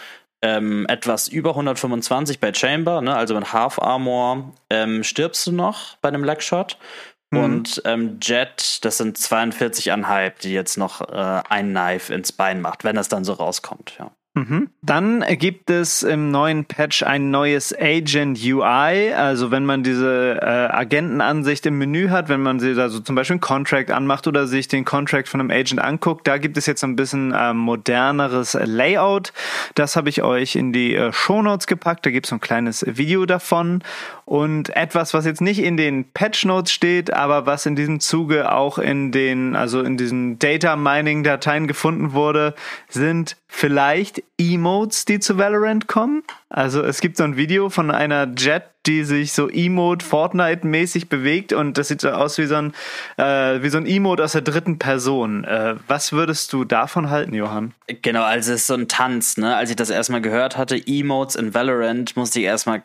ähm, 0.43 0.87
etwas 0.89 1.29
über 1.29 1.51
125 1.51 2.41
bei 2.41 2.53
Chamber, 2.53 3.01
ne? 3.01 3.17
also 3.17 3.35
mit 3.35 3.53
Half 3.53 3.81
Armor 3.81 4.53
ähm, 4.69 5.03
stirbst 5.03 5.47
du 5.47 5.53
noch 5.53 5.97
bei 5.99 6.09
einem 6.09 6.25
Legshot. 6.25 6.77
Mhm. 7.31 7.39
Und 7.39 7.83
ähm, 7.85 8.19
Jet, 8.23 8.85
das 8.85 8.99
sind 8.99 9.19
42,5, 9.19 10.33
die 10.43 10.53
jetzt 10.53 10.77
noch 10.77 11.01
äh, 11.01 11.43
ein 11.49 11.71
Knife 11.71 12.15
ins 12.15 12.33
Bein 12.33 12.61
macht, 12.61 12.85
wenn 12.85 12.97
das 12.97 13.09
dann 13.09 13.25
so 13.25 13.33
rauskommt, 13.33 13.97
ja. 13.99 14.11
Mhm. 14.37 14.69
Dann 14.83 15.25
gibt 15.39 15.71
es 15.71 16.03
im 16.03 16.31
neuen 16.31 16.67
Patch 16.67 17.03
ein 17.03 17.31
neues 17.31 17.75
Agent 17.75 18.39
UI. 18.45 19.15
Also 19.15 19.51
wenn 19.51 19.65
man 19.65 19.83
diese 19.83 20.39
äh, 20.43 20.45
Agentenansicht 20.45 21.65
im 21.65 21.79
Menü 21.79 22.11
hat, 22.11 22.29
wenn 22.29 22.43
man 22.43 22.61
sie 22.61 22.75
da 22.75 22.91
so 22.91 23.01
zum 23.01 23.17
Beispiel 23.17 23.35
einen 23.35 23.41
Contract 23.41 23.91
anmacht 23.91 24.27
oder 24.27 24.47
sich 24.47 24.69
den 24.69 24.85
Contract 24.85 25.31
von 25.31 25.41
einem 25.41 25.51
Agent 25.51 25.81
anguckt, 25.81 26.29
da 26.29 26.37
gibt 26.37 26.59
es 26.59 26.67
jetzt 26.67 26.85
ein 26.85 26.97
bisschen 26.97 27.33
äh, 27.33 27.55
moderneres 27.55 28.59
Layout. 28.63 29.33
Das 29.75 29.97
habe 29.97 30.11
ich 30.11 30.23
euch 30.23 30.55
in 30.55 30.71
die 30.71 30.95
äh, 30.95 31.15
Show 31.15 31.41
Notes 31.41 31.67
gepackt. 31.67 32.05
Da 32.05 32.11
gibt 32.11 32.27
es 32.27 32.33
ein 32.33 32.41
kleines 32.41 32.85
Video 32.87 33.25
davon. 33.25 33.83
Und 34.27 34.77
etwas, 34.77 35.15
was 35.15 35.25
jetzt 35.25 35.41
nicht 35.41 35.61
in 35.61 35.79
den 35.79 36.13
Patch 36.13 36.45
Notes 36.45 36.73
steht, 36.73 37.11
aber 37.11 37.47
was 37.47 37.65
in 37.65 37.75
diesem 37.75 38.01
Zuge 38.01 38.53
auch 38.53 38.79
in 38.79 39.13
den, 39.13 39.57
also 39.57 39.81
in 39.81 39.97
diesen 39.97 40.39
Data 40.39 40.77
Mining 40.77 41.23
Dateien 41.23 41.67
gefunden 41.67 42.13
wurde, 42.13 42.55
sind 42.89 43.39
vielleicht 43.47 44.23
Emotes, 44.39 45.05
die 45.05 45.19
zu 45.19 45.39
Valorant 45.39 45.87
kommen. 45.87 46.23
Also 46.49 46.83
es 46.83 47.01
gibt 47.01 47.17
so 47.17 47.25
ein 47.25 47.37
Video 47.37 47.71
von 47.71 47.91
einer 47.91 48.29
Jet, 48.37 48.65
die 48.87 49.05
sich 49.05 49.33
so 49.33 49.49
Emote 49.49 50.05
Fortnite-mäßig 50.05 51.09
bewegt 51.09 51.53
und 51.53 51.79
das 51.79 51.89
sieht 51.89 52.01
so 52.01 52.11
aus 52.11 52.39
wie 52.39 52.47
so 52.47 52.57
ein, 52.57 52.75
äh, 53.17 53.63
wie 53.63 53.69
so 53.69 53.79
ein 53.79 53.87
Emote 53.87 54.23
aus 54.23 54.33
der 54.33 54.43
dritten 54.43 54.79
Person. 54.79 55.45
Äh, 55.45 55.77
was 55.89 56.13
würdest 56.13 56.53
du 56.53 56.65
davon 56.65 57.11
halten, 57.11 57.35
Johann? 57.35 57.75
Genau, 58.03 58.23
also 58.23 58.53
es 58.53 58.61
ist 58.61 58.67
so 58.67 58.75
ein 58.75 58.89
Tanz, 58.89 59.39
ne? 59.39 59.57
Als 59.57 59.71
ich 59.71 59.77
das 59.77 59.91
erstmal 59.91 60.21
gehört 60.21 60.57
hatte, 60.57 60.77
Emotes 60.87 61.35
in 61.37 61.55
Valorant, 61.55 62.17
musste 62.17 62.39
ich 62.41 62.45
erstmal 62.45 62.83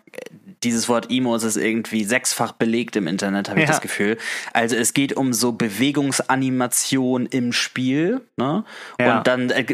dieses 0.64 0.88
Wort 0.90 1.10
Emos 1.10 1.44
ist 1.44 1.58
irgendwie 1.58 2.04
sechsfach 2.04 2.52
belegt 2.52 2.96
im 2.96 3.08
Internet, 3.08 3.50
habe 3.50 3.60
ich 3.60 3.66
ja. 3.66 3.72
das 3.72 3.82
Gefühl. 3.82 4.18
Also 4.54 4.76
es 4.76 4.94
geht 4.94 5.14
um 5.14 5.34
so 5.34 5.54
Bewegungsanimation 5.54 7.26
im 7.26 7.52
Spiel, 7.52 8.22
ne? 8.38 8.64
Ja. 9.00 9.18
Und 9.18 9.28
dann 9.28 9.50
äh, 9.50 9.66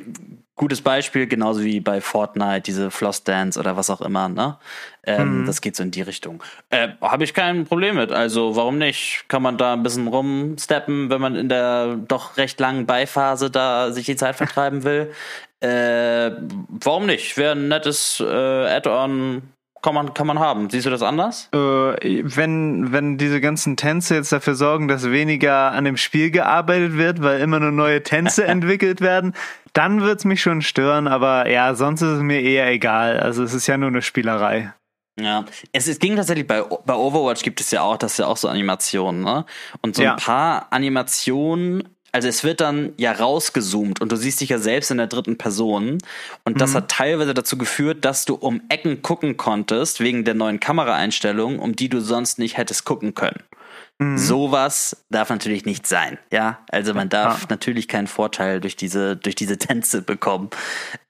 gutes 0.58 0.82
Beispiel, 0.82 1.28
genauso 1.28 1.64
wie 1.64 1.80
bei 1.80 2.02
Fortnite, 2.02 2.62
diese 2.62 2.92
Floss 2.92 3.24
Dance 3.24 3.60
oder 3.60 3.78
was 3.78 3.90
auch 3.90 4.02
immer, 4.02 4.28
ne? 4.28 4.58
Ähm, 5.04 5.42
mhm. 5.42 5.46
Das 5.46 5.62
geht 5.62 5.76
so 5.76 5.84
in 5.84 5.92
die 5.92 6.02
Richtung. 6.02 6.44
Äh, 6.70 6.90
habe 7.00 7.24
ich 7.24 7.34
kein 7.34 7.66
Problem 7.66 7.96
mit. 7.96 8.12
Also 8.12 8.56
warum 8.56 8.78
nicht? 8.78 9.26
Kann 9.30 9.44
man 9.44 9.58
da 9.58 9.74
ein 9.74 9.84
bisschen 9.84 10.08
rumsteppen, 10.08 11.10
wenn 11.10 11.22
man 11.22 11.36
in 11.36 11.48
der 11.48 11.96
doch 11.96 12.36
recht 12.38 12.60
langen 12.60 12.86
Beiphase 12.86 13.50
da 13.50 13.92
sich 13.92 14.06
die 14.06 14.18
Zeit 14.18 14.36
vertreiben 14.36 14.84
will. 14.84 15.14
Äh, 15.60 16.32
warum 16.68 17.06
nicht? 17.06 17.38
Wäre 17.38 17.54
ein 17.54 17.68
nettes 17.68 18.20
äh, 18.20 18.26
Add-on 18.26 19.44
kann 19.82 19.94
man, 19.94 20.14
kann 20.14 20.28
man 20.28 20.40
haben. 20.40 20.70
Siehst 20.70 20.86
du 20.86 20.90
das 20.90 21.02
anders? 21.02 21.50
Äh, 21.54 21.58
wenn, 21.58 22.92
wenn 22.92 23.18
diese 23.18 23.42
ganzen 23.42 23.78
Tänze 23.78 24.16
jetzt 24.16 24.32
dafür 24.32 24.56
sorgen, 24.56 24.88
dass 24.88 25.10
weniger 25.10 25.72
an 25.72 25.86
dem 25.86 25.98
Spiel 25.98 26.32
gearbeitet 26.32 26.98
wird, 26.98 27.22
weil 27.22 27.40
immer 27.40 27.60
nur 27.60 27.72
neue 27.72 28.04
Tänze 28.04 28.44
entwickelt 28.48 29.02
werden, 29.02 29.34
dann 29.74 30.02
wird 30.02 30.20
es 30.20 30.26
mich 30.26 30.42
schon 30.42 30.62
stören, 30.62 31.08
aber 31.08 31.50
ja, 31.50 31.76
sonst 31.76 32.02
ist 32.02 32.18
es 32.18 32.22
mir 32.22 32.42
eher 32.42 32.70
egal. 32.72 33.20
Also 33.20 33.44
es 33.44 33.54
ist 33.54 33.68
ja 33.68 33.78
nur 33.78 33.90
eine 33.90 34.02
Spielerei. 34.02 34.74
Ja, 35.20 35.46
es, 35.72 35.88
es 35.88 35.98
ging 35.98 36.16
tatsächlich 36.16 36.46
bei, 36.46 36.62
bei 36.62 36.94
Overwatch 36.94 37.42
gibt 37.42 37.60
es 37.60 37.72
ja 37.72 37.82
auch, 37.82 37.98
das 37.98 38.14
ist 38.14 38.18
ja 38.20 38.28
auch 38.28 38.38
so 38.38 38.48
Animationen, 38.48 39.22
ne? 39.22 39.46
Und 39.82 39.96
so 39.96 40.04
ja. 40.04 40.12
ein 40.12 40.18
paar 40.18 40.68
Animationen 40.70 41.88
also 42.12 42.28
es 42.28 42.44
wird 42.44 42.62
dann 42.62 42.94
ja 42.98 43.12
rausgezoomt 43.12 44.02
und 44.02 44.12
du 44.12 44.16
siehst 44.16 44.42
dich 44.42 44.50
ja 44.50 44.58
selbst 44.58 44.92
in 44.92 44.98
der 44.98 45.08
dritten 45.08 45.38
Person. 45.38 45.98
Und 46.46 46.62
das 46.62 46.72
mhm. 46.72 46.76
hat 46.76 46.90
teilweise 46.90 47.34
dazu 47.34 47.58
geführt, 47.58 48.06
dass 48.06 48.26
du 48.26 48.36
um 48.36 48.62
Ecken 48.70 49.02
gucken 49.02 49.38
konntest, 49.38 50.00
wegen 50.00 50.24
der 50.24 50.34
neuen 50.34 50.60
Kameraeinstellungen, 50.60 51.60
um 51.60 51.76
die 51.76 51.90
du 51.90 52.00
sonst 52.00 52.40
nicht 52.40 52.58
hättest 52.58 52.86
gucken 52.86 53.14
können. 53.14 53.44
Mhm. 54.00 54.18
Sowas 54.18 55.06
darf 55.10 55.30
natürlich 55.30 55.66
nicht 55.66 55.88
sein, 55.88 56.20
ja. 56.32 56.60
Also 56.70 56.94
man 56.94 57.10
darf 57.10 57.42
ja. 57.42 57.48
natürlich 57.50 57.88
keinen 57.88 58.08
Vorteil 58.08 58.62
durch 58.62 58.76
diese, 58.76 59.16
durch 59.16 59.36
diese 59.36 59.58
Tänze 59.58 60.04
bekommen. 60.04 60.52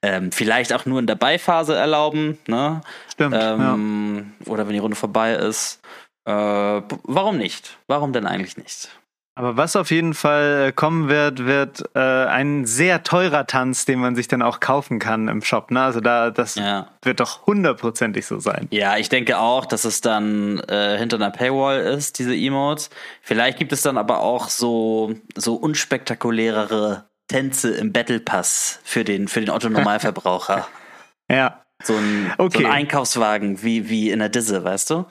Ähm, 0.00 0.32
vielleicht 0.32 0.72
auch 0.72 0.86
nur 0.86 0.98
in 0.98 1.06
der 1.06 1.14
Beiphase 1.14 1.74
erlauben, 1.74 2.38
ne? 2.46 2.80
Stimmt. 3.12 3.36
Ähm, 3.38 4.32
ja. 4.40 4.50
Oder 4.50 4.66
wenn 4.66 4.72
die 4.72 4.78
Runde 4.78 4.96
vorbei 4.96 5.34
ist. 5.34 5.80
Äh, 6.24 6.32
warum 6.32 7.36
nicht? 7.36 7.76
Warum 7.88 8.12
denn 8.12 8.26
eigentlich 8.26 8.56
nicht? 8.56 8.90
Aber 9.38 9.56
was 9.56 9.76
auf 9.76 9.92
jeden 9.92 10.14
Fall 10.14 10.66
äh, 10.66 10.72
kommen 10.72 11.08
wird, 11.08 11.46
wird 11.46 11.84
äh, 11.94 12.00
ein 12.00 12.66
sehr 12.66 13.04
teurer 13.04 13.46
Tanz, 13.46 13.84
den 13.84 14.00
man 14.00 14.16
sich 14.16 14.26
dann 14.26 14.42
auch 14.42 14.58
kaufen 14.58 14.98
kann 14.98 15.28
im 15.28 15.42
Shop. 15.42 15.70
Ne? 15.70 15.80
Also 15.80 16.00
da, 16.00 16.30
das 16.30 16.56
ja. 16.56 16.88
wird 17.02 17.20
doch 17.20 17.46
hundertprozentig 17.46 18.26
so 18.26 18.40
sein. 18.40 18.66
Ja, 18.72 18.96
ich 18.96 19.10
denke 19.10 19.38
auch, 19.38 19.64
dass 19.64 19.84
es 19.84 20.00
dann 20.00 20.58
äh, 20.66 20.98
hinter 20.98 21.18
einer 21.18 21.30
Paywall 21.30 21.78
ist, 21.78 22.18
diese 22.18 22.34
Emotes. 22.34 22.90
Vielleicht 23.22 23.58
gibt 23.58 23.72
es 23.72 23.82
dann 23.82 23.96
aber 23.96 24.22
auch 24.22 24.48
so, 24.48 25.14
so 25.36 25.54
unspektakulärere 25.54 27.04
Tänze 27.28 27.70
im 27.70 27.92
Battle 27.92 28.18
Pass 28.18 28.80
für 28.82 29.04
den, 29.04 29.28
für 29.28 29.38
den 29.38 29.50
Otto-Normalverbraucher. 29.50 30.66
ja. 31.30 31.62
So 31.80 31.94
ein, 31.94 32.34
okay. 32.38 32.62
so 32.62 32.66
ein 32.66 32.72
Einkaufswagen 32.72 33.62
wie, 33.62 33.88
wie 33.88 34.10
in 34.10 34.18
der 34.18 34.30
Disse, 34.30 34.64
weißt 34.64 34.90
du? 34.90 35.06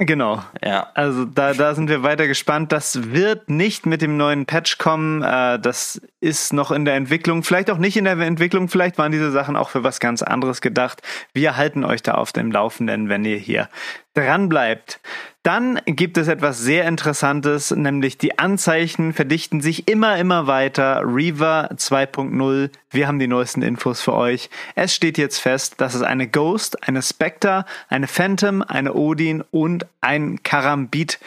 Genau. 0.00 0.44
Ja. 0.64 0.90
Also 0.94 1.24
da, 1.24 1.54
da 1.54 1.74
sind 1.74 1.88
wir 1.88 2.04
weiter 2.04 2.28
gespannt. 2.28 2.70
Das 2.70 3.12
wird 3.12 3.50
nicht 3.50 3.84
mit 3.84 4.00
dem 4.00 4.16
neuen 4.16 4.46
Patch 4.46 4.78
kommen. 4.78 5.22
Äh, 5.22 5.58
das 5.58 6.00
ist 6.20 6.52
noch 6.52 6.70
in 6.70 6.84
der 6.84 6.94
Entwicklung. 6.94 7.42
Vielleicht 7.42 7.68
auch 7.68 7.78
nicht 7.78 7.96
in 7.96 8.04
der 8.04 8.16
Entwicklung. 8.16 8.68
Vielleicht 8.68 8.96
waren 8.96 9.10
diese 9.10 9.32
Sachen 9.32 9.56
auch 9.56 9.70
für 9.70 9.82
was 9.82 9.98
ganz 9.98 10.22
anderes 10.22 10.60
gedacht. 10.60 11.02
Wir 11.32 11.56
halten 11.56 11.84
euch 11.84 12.00
da 12.00 12.14
auf 12.14 12.30
dem 12.30 12.52
Laufenden, 12.52 13.08
wenn 13.08 13.24
ihr 13.24 13.38
hier 13.38 13.68
dran 14.14 14.48
bleibt. 14.48 15.00
Dann 15.42 15.80
gibt 15.86 16.18
es 16.18 16.28
etwas 16.28 16.58
sehr 16.58 16.86
Interessantes, 16.86 17.70
nämlich 17.70 18.18
die 18.18 18.38
Anzeichen 18.38 19.14
verdichten 19.14 19.62
sich 19.62 19.88
immer, 19.88 20.18
immer 20.18 20.46
weiter. 20.46 21.02
Reaver 21.06 21.70
2.0, 21.72 22.70
wir 22.90 23.08
haben 23.08 23.18
die 23.18 23.28
neuesten 23.28 23.62
Infos 23.62 24.02
für 24.02 24.12
euch. 24.12 24.50
Es 24.74 24.94
steht 24.94 25.16
jetzt 25.16 25.38
fest, 25.38 25.76
dass 25.78 25.94
es 25.94 26.02
eine 26.02 26.28
Ghost, 26.28 26.86
eine 26.86 27.00
Spectre, 27.00 27.64
eine 27.88 28.08
Phantom, 28.08 28.62
eine 28.62 28.92
Odin 28.92 29.42
und 29.50 29.86
ein 30.02 30.42
Karambit 30.42 31.18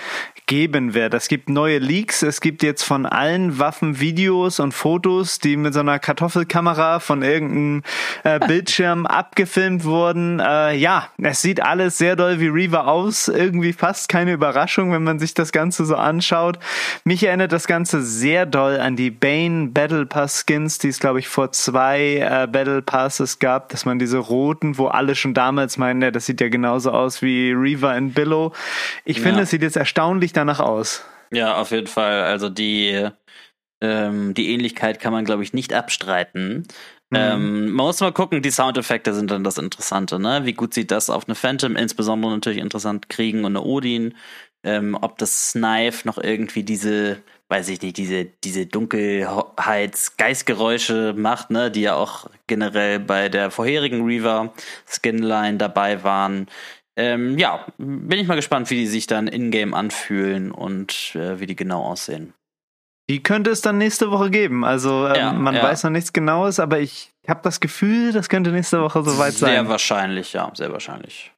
geben 0.51 0.93
wird. 0.93 1.13
Es 1.13 1.29
gibt 1.29 1.48
neue 1.48 1.77
Leaks. 1.77 2.24
Es 2.24 2.41
gibt 2.41 2.62
jetzt 2.62 2.84
von 2.84 3.05
allen 3.05 3.58
Waffen 3.58 4.01
Videos 4.01 4.60
und 4.60 4.74
Fotos, 4.74 5.39
die 5.39 5.55
mit 5.55 5.74
so 5.74 5.79
einer 5.79 5.98
Kartoffelkamera 5.98 7.00
von 7.00 7.22
irgendeinem 7.22 7.84
äh, 8.25 8.38
Bildschirm 8.48 9.05
abgefilmt 9.05 9.86
wurden. 9.86 10.41
Äh, 10.41 10.75
ja, 10.75 11.08
es 11.24 11.41
sieht 11.41 11.63
alles 11.63 11.98
sehr 11.98 12.17
doll 12.17 12.41
wie 12.41 12.50
Reaver 12.50 12.89
aus. 12.89 13.29
Irgendwie 13.29 13.72
fast 13.72 14.10
keine 14.10 14.34
Überraschung, 14.34 14.91
wenn 14.91 15.05
man 15.05 15.20
sich 15.20 15.34
das 15.34 15.53
Ganze 15.53 15.86
so 15.86 15.96
anschaut. 15.96 16.60
Mich 17.05 17.24
erinnert 17.24 17.53
das 17.53 17.65
Ganze 17.65 18.01
sehr 18.01 18.46
doll 18.46 18.77
an 18.77 18.98
die 18.98 19.10
Bane 19.10 19.67
Battle 19.67 20.05
Pass 20.05 20.43
Skins, 20.46 20.79
die 20.79 20.89
es 20.89 21.00
glaube 21.00 21.20
ich 21.20 21.29
vor 21.29 21.53
zwei 21.53 22.17
äh, 22.17 22.46
Battle 22.51 22.81
Passes 22.81 23.39
gab, 23.39 23.70
dass 23.70 23.86
man 23.86 24.00
diese 24.00 24.17
roten, 24.17 24.77
wo 24.77 24.88
alle 24.88 25.15
schon 25.15 25.34
damals 25.34 25.77
meinen, 25.77 26.01
ja, 26.01 26.12
das 26.12 26.25
sieht 26.25 26.41
ja 26.41 26.50
genauso 26.50 26.91
aus 26.91 27.22
wie 27.22 27.53
Reaver 27.53 27.96
in 27.96 28.12
Billow. 28.12 28.51
Ich 29.05 29.20
ja. 29.20 29.24
finde, 29.24 29.43
es 29.43 29.50
sieht 29.50 29.62
jetzt 29.62 29.77
erstaunlich 29.77 30.34
danach 30.41 30.60
aus. 30.60 31.03
Ja, 31.31 31.57
auf 31.57 31.71
jeden 31.71 31.88
Fall. 31.88 32.24
Also 32.24 32.50
die, 32.50 33.07
ähm, 33.81 34.33
die 34.33 34.53
Ähnlichkeit 34.53 35.00
kann 35.00 35.13
man, 35.13 35.25
glaube 35.25 35.43
ich, 35.43 35.53
nicht 35.53 35.74
abstreiten. 35.74 36.67
Mhm. 37.10 37.17
Ähm, 37.17 37.71
man 37.71 37.88
muss 37.88 38.00
mal 38.00 38.13
gucken, 38.13 38.41
die 38.41 38.51
Soundeffekte 38.51 39.13
sind 39.13 39.31
dann 39.31 39.43
das 39.43 39.57
Interessante, 39.57 40.19
ne? 40.19 40.45
Wie 40.45 40.53
gut 40.53 40.74
sieht 40.74 40.91
das 40.91 41.10
auf 41.10 41.27
eine 41.27 41.36
Phantom, 41.36 41.75
insbesondere 41.75 42.31
natürlich 42.31 42.60
interessant 42.60 43.10
kriegen 43.10 43.39
und 43.39 43.57
eine 43.57 43.65
Odin. 43.65 44.15
Ähm, 44.63 44.98
ob 45.00 45.17
das 45.17 45.51
Snipe 45.51 45.98
noch 46.05 46.17
irgendwie 46.19 46.63
diese, 46.63 47.17
weiß 47.50 47.67
ich 47.69 47.81
nicht, 47.81 47.98
diese, 47.98 48.25
diese 48.25 48.67
Dunkelheits-Geistgeräusche 48.67 51.13
macht, 51.17 51.50
ne, 51.50 51.71
die 51.71 51.81
ja 51.81 51.95
auch 51.95 52.29
generell 52.48 53.00
bei 53.00 53.27
der 53.27 53.51
vorherigen 53.51 54.05
Reaver 54.05 54.53
Skinline 54.88 55.57
dabei 55.57 56.03
waren. 56.03 56.48
Ähm, 57.01 57.38
ja, 57.39 57.65
bin 57.77 58.20
ich 58.20 58.27
mal 58.27 58.36
gespannt, 58.36 58.70
wie 58.70 58.75
die 58.75 58.88
sich 58.88 59.08
dann 59.08 59.27
in-game 59.27 59.74
anfühlen 59.74 60.51
und 60.51 61.15
äh, 61.15 61.39
wie 61.39 61.48
die 61.48 61.55
genau 61.55 61.84
aussehen. 61.84 62.34
Die 63.10 63.24
könnte 63.24 63.50
es 63.50 63.62
dann 63.62 63.79
nächste 63.79 64.12
Woche 64.12 64.29
geben. 64.29 64.63
Also 64.63 65.08
ähm, 65.08 65.15
ja, 65.15 65.34
man 65.34 65.55
ja. 65.55 65.63
weiß 65.63 65.84
noch 65.84 65.91
nichts 65.91 66.13
Genaues, 66.13 66.60
aber 66.60 66.79
ich 66.79 67.12
habe 67.27 67.41
das 67.43 67.60
Gefühl, 67.60 68.13
das 68.13 68.29
könnte 68.29 68.51
nächste 68.51 68.81
Woche 68.81 69.03
soweit 69.03 69.34
sein. 69.34 69.51
Sehr 69.51 69.67
wahrscheinlich, 69.67 70.34
ja, 70.34 70.51
sehr 70.53 70.72
wahrscheinlich. 70.72 71.31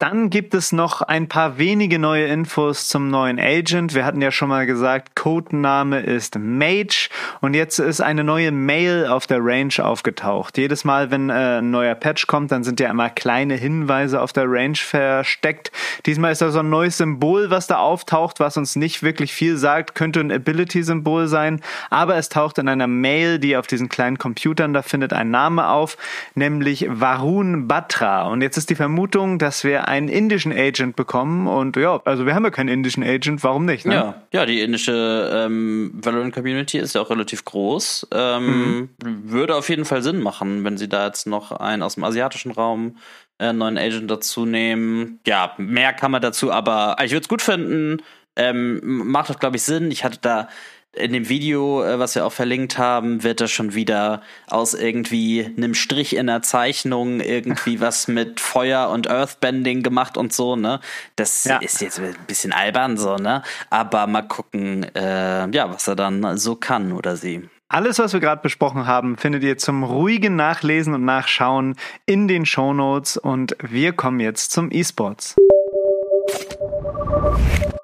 Dann 0.00 0.30
gibt 0.30 0.54
es 0.54 0.72
noch 0.72 1.02
ein 1.02 1.28
paar 1.28 1.58
wenige 1.58 1.98
neue 1.98 2.24
Infos 2.24 2.88
zum 2.88 3.10
neuen 3.10 3.38
Agent. 3.38 3.94
Wir 3.94 4.06
hatten 4.06 4.22
ja 4.22 4.30
schon 4.30 4.48
mal 4.48 4.64
gesagt, 4.64 5.14
Codename 5.14 6.00
ist 6.00 6.38
Mage 6.38 7.10
und 7.42 7.52
jetzt 7.52 7.78
ist 7.78 8.00
eine 8.00 8.24
neue 8.24 8.50
Mail 8.50 9.06
auf 9.08 9.26
der 9.26 9.44
Range 9.44 9.74
aufgetaucht. 9.78 10.56
Jedes 10.56 10.86
Mal, 10.86 11.10
wenn 11.10 11.28
äh, 11.28 11.58
ein 11.58 11.70
neuer 11.70 11.94
Patch 11.94 12.26
kommt, 12.28 12.50
dann 12.50 12.64
sind 12.64 12.80
ja 12.80 12.88
immer 12.88 13.10
kleine 13.10 13.56
Hinweise 13.56 14.22
auf 14.22 14.32
der 14.32 14.50
Range 14.50 14.74
versteckt. 14.74 15.70
Diesmal 16.06 16.32
ist 16.32 16.40
da 16.40 16.50
so 16.50 16.60
ein 16.60 16.70
neues 16.70 16.96
Symbol, 16.96 17.50
was 17.50 17.66
da 17.66 17.76
auftaucht, 17.76 18.40
was 18.40 18.56
uns 18.56 18.76
nicht 18.76 19.02
wirklich 19.02 19.34
viel 19.34 19.58
sagt, 19.58 19.94
könnte 19.94 20.20
ein 20.20 20.32
Ability-Symbol 20.32 21.28
sein, 21.28 21.60
aber 21.90 22.16
es 22.16 22.30
taucht 22.30 22.56
in 22.56 22.68
einer 22.68 22.86
Mail, 22.86 23.38
die 23.38 23.54
auf 23.54 23.66
diesen 23.66 23.90
kleinen 23.90 24.16
Computern 24.16 24.72
da 24.72 24.80
findet, 24.80 25.12
ein 25.12 25.30
Name 25.30 25.68
auf, 25.68 25.98
nämlich 26.34 26.86
Varun 26.88 27.68
Batra. 27.68 28.22
Und 28.28 28.40
jetzt 28.40 28.56
ist 28.56 28.70
die 28.70 28.76
Vermutung, 28.76 29.38
dass 29.38 29.62
wir 29.62 29.89
einen 29.90 30.08
indischen 30.08 30.52
Agent 30.52 30.94
bekommen 30.94 31.48
und 31.48 31.76
ja, 31.76 32.00
also 32.04 32.24
wir 32.24 32.34
haben 32.34 32.44
ja 32.44 32.50
keinen 32.50 32.68
indischen 32.68 33.02
Agent, 33.02 33.42
warum 33.42 33.64
nicht? 33.64 33.84
Ne? 33.84 33.94
Ja, 33.94 34.22
ja, 34.32 34.46
die 34.46 34.60
indische 34.60 35.28
ähm, 35.34 35.90
Valorant 35.94 36.32
Community 36.32 36.78
ist 36.78 36.94
ja 36.94 37.00
auch 37.00 37.10
relativ 37.10 37.44
groß. 37.44 38.06
Ähm, 38.14 38.88
mhm. 39.02 39.30
Würde 39.30 39.56
auf 39.56 39.68
jeden 39.68 39.84
Fall 39.84 40.02
Sinn 40.02 40.22
machen, 40.22 40.62
wenn 40.64 40.78
sie 40.78 40.88
da 40.88 41.06
jetzt 41.06 41.26
noch 41.26 41.50
einen 41.50 41.82
aus 41.82 41.96
dem 41.96 42.04
asiatischen 42.04 42.52
Raum 42.52 42.98
äh, 43.40 43.52
neuen 43.52 43.78
Agent 43.78 44.08
dazu 44.08 44.46
nehmen. 44.46 45.18
Ja, 45.26 45.54
mehr 45.58 45.92
kann 45.92 46.12
man 46.12 46.22
dazu, 46.22 46.52
aber 46.52 46.96
ich 47.02 47.10
würde 47.10 47.22
es 47.22 47.28
gut 47.28 47.42
finden. 47.42 48.02
Ähm, 48.36 48.80
macht 49.10 49.28
doch, 49.28 49.40
glaube 49.40 49.56
ich, 49.56 49.62
Sinn. 49.62 49.90
Ich 49.90 50.04
hatte 50.04 50.18
da 50.20 50.48
in 50.92 51.12
dem 51.12 51.28
Video, 51.28 51.84
äh, 51.84 51.98
was 51.98 52.14
wir 52.14 52.26
auch 52.26 52.32
verlinkt 52.32 52.78
haben, 52.78 53.22
wird 53.22 53.40
das 53.40 53.50
schon 53.50 53.74
wieder 53.74 54.22
aus 54.48 54.74
irgendwie 54.74 55.44
einem 55.56 55.74
Strich 55.74 56.16
in 56.16 56.26
der 56.26 56.42
Zeichnung 56.42 57.20
irgendwie 57.20 57.80
was 57.80 58.08
mit 58.08 58.40
Feuer 58.40 58.88
und 58.88 59.08
Earthbending 59.08 59.82
gemacht 59.82 60.16
und 60.16 60.32
so, 60.32 60.56
ne? 60.56 60.80
Das 61.16 61.44
ja. 61.44 61.58
ist 61.58 61.80
jetzt 61.80 62.00
ein 62.00 62.16
bisschen 62.26 62.52
albern 62.52 62.96
so, 62.96 63.16
ne? 63.16 63.42
Aber 63.70 64.06
mal 64.06 64.22
gucken, 64.22 64.84
äh, 64.94 65.48
ja, 65.50 65.72
was 65.72 65.86
er 65.86 65.96
dann 65.96 66.36
so 66.38 66.56
kann 66.56 66.92
oder 66.92 67.16
sie. 67.16 67.48
Alles, 67.68 68.00
was 68.00 68.12
wir 68.12 68.18
gerade 68.18 68.42
besprochen 68.42 68.88
haben, 68.88 69.16
findet 69.16 69.44
ihr 69.44 69.56
zum 69.56 69.84
ruhigen 69.84 70.34
Nachlesen 70.34 70.92
und 70.92 71.04
Nachschauen 71.04 71.76
in 72.04 72.26
den 72.26 72.44
Show 72.44 72.74
Notes 72.74 73.16
und 73.16 73.56
wir 73.62 73.92
kommen 73.92 74.18
jetzt 74.18 74.50
zum 74.50 74.72
E-Sports. 74.72 75.36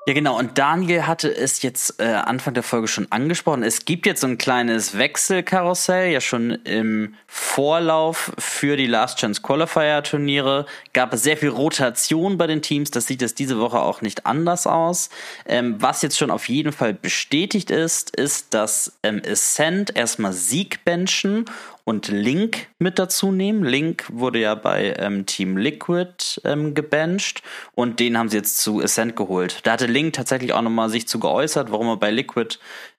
Ja, 0.09 0.14
genau. 0.14 0.38
Und 0.38 0.57
Daniel 0.57 1.09
hatte 1.09 1.37
es 1.37 1.62
jetzt 1.62 2.01
äh, 2.01 2.05
Anfang 2.05 2.55
der 2.55 2.62
Folge 2.62 2.87
schon 2.87 3.11
angesprochen. 3.11 3.64
Es 3.64 3.87
gibt 3.87 4.07
jetzt 4.07 4.21
so 4.21 4.29
ein 4.29 4.38
kleines 4.38 4.97
Wechselkarussell. 4.97 6.12
Ja, 6.12 6.21
schon 6.21 6.53
im 6.62 7.16
Vorlauf 7.27 8.33
für 8.38 8.77
die 8.77 8.87
Last 8.87 9.19
Chance 9.19 9.42
Qualifier 9.42 10.05
Turniere 10.05 10.66
gab 10.92 11.12
es 11.12 11.25
sehr 11.25 11.37
viel 11.37 11.49
Rotation 11.49 12.38
bei 12.38 12.47
den 12.47 12.62
Teams. 12.62 12.92
Das 12.92 13.09
sieht 13.09 13.21
jetzt 13.21 13.40
diese 13.40 13.59
Woche 13.59 13.81
auch 13.81 14.01
nicht 14.01 14.27
anders 14.27 14.69
aus. 14.69 15.11
Ähm, 15.45 15.75
was 15.81 16.03
jetzt 16.03 16.16
schon 16.16 16.31
auf 16.31 16.49
jeden 16.49 16.71
Fall 16.71 16.95
bestätigt 16.95 17.73
ist, 17.73 18.14
ist, 18.14 18.55
dass 18.55 18.97
ähm, 19.03 19.21
Ascent 19.29 19.97
erstmal 19.97 20.35
Sieg 20.35 20.85
benchen 20.85 21.47
und 21.87 22.09
Link 22.09 22.66
mit 22.81 22.99
dazu 22.99 23.31
nehmen. 23.31 23.64
Link 23.64 24.07
wurde 24.12 24.40
ja 24.40 24.57
bei 24.57 24.94
ähm, 24.99 25.25
Team 25.25 25.57
Liquid 25.57 26.40
ähm, 26.44 26.75
gebencht 26.75 27.42
und 27.75 28.01
den 28.01 28.18
haben 28.18 28.29
sie 28.29 28.38
jetzt 28.38 28.59
zu 28.59 28.83
Ascent 28.83 29.14
geholt. 29.14 29.61
Da 29.62 29.72
hatte 29.72 29.87
Link 29.87 30.12
tatsächlich 30.12 30.53
auch 30.53 30.62
nochmal 30.62 30.90
sich 30.90 31.07
zu 31.07 31.20
geäußert, 31.20 31.70
warum 31.70 31.87
er 31.87 31.96
bei 31.96 32.11
Liquid 32.11 32.59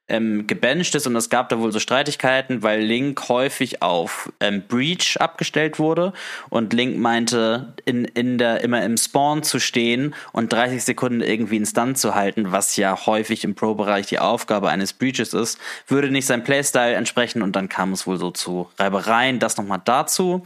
ähm, 0.09 0.47
gebancht 0.47 0.95
ist 0.95 1.07
und 1.07 1.15
es 1.15 1.29
gab 1.29 1.49
da 1.49 1.59
wohl 1.59 1.71
so 1.71 1.79
Streitigkeiten, 1.79 2.63
weil 2.63 2.81
Link 2.81 3.27
häufig 3.29 3.81
auf 3.81 4.31
ähm, 4.39 4.63
Breach 4.67 5.17
abgestellt 5.19 5.79
wurde 5.79 6.13
und 6.49 6.73
Link 6.73 6.97
meinte, 6.97 7.73
in, 7.85 8.05
in 8.05 8.37
der, 8.37 8.61
immer 8.61 8.83
im 8.83 8.97
Spawn 8.97 9.43
zu 9.43 9.59
stehen 9.59 10.15
und 10.31 10.53
30 10.53 10.83
Sekunden 10.83 11.21
irgendwie 11.21 11.57
einen 11.57 11.65
Stun 11.65 11.95
zu 11.95 12.15
halten, 12.15 12.51
was 12.51 12.75
ja 12.77 13.05
häufig 13.05 13.43
im 13.43 13.55
Pro-Bereich 13.55 14.07
die 14.07 14.19
Aufgabe 14.19 14.69
eines 14.69 14.93
Breaches 14.93 15.33
ist, 15.33 15.59
würde 15.87 16.09
nicht 16.09 16.25
sein 16.25 16.43
Playstyle 16.43 16.95
entsprechen 16.95 17.41
und 17.41 17.55
dann 17.55 17.69
kam 17.69 17.93
es 17.93 18.07
wohl 18.07 18.17
so 18.17 18.31
zu 18.31 18.69
Reibereien. 18.77 19.39
Das 19.39 19.57
nochmal 19.57 19.81
dazu. 19.83 20.43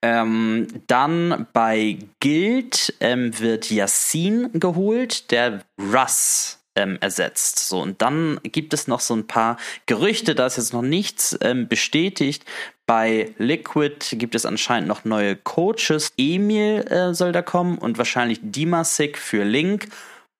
Ähm, 0.00 0.68
dann 0.86 1.48
bei 1.52 1.98
Guild 2.20 2.94
ähm, 3.00 3.36
wird 3.40 3.70
Yassin 3.70 4.50
geholt, 4.54 5.32
der 5.32 5.62
Russ 5.76 6.57
ähm, 6.78 6.96
ersetzt. 7.00 7.68
So, 7.68 7.82
und 7.82 8.00
dann 8.00 8.40
gibt 8.44 8.72
es 8.72 8.86
noch 8.86 9.00
so 9.00 9.14
ein 9.14 9.26
paar 9.26 9.58
Gerüchte, 9.86 10.34
da 10.34 10.46
ist 10.46 10.56
jetzt 10.56 10.72
noch 10.72 10.82
nichts 10.82 11.36
ähm, 11.42 11.66
bestätigt. 11.68 12.44
Bei 12.86 13.34
Liquid 13.36 14.16
gibt 14.16 14.34
es 14.34 14.46
anscheinend 14.46 14.88
noch 14.88 15.04
neue 15.04 15.36
Coaches. 15.36 16.12
Emil 16.16 16.80
äh, 16.88 17.12
soll 17.12 17.32
da 17.32 17.42
kommen 17.42 17.76
und 17.76 17.98
wahrscheinlich 17.98 18.38
Dimasik 18.42 19.18
für 19.18 19.44
Link. 19.44 19.88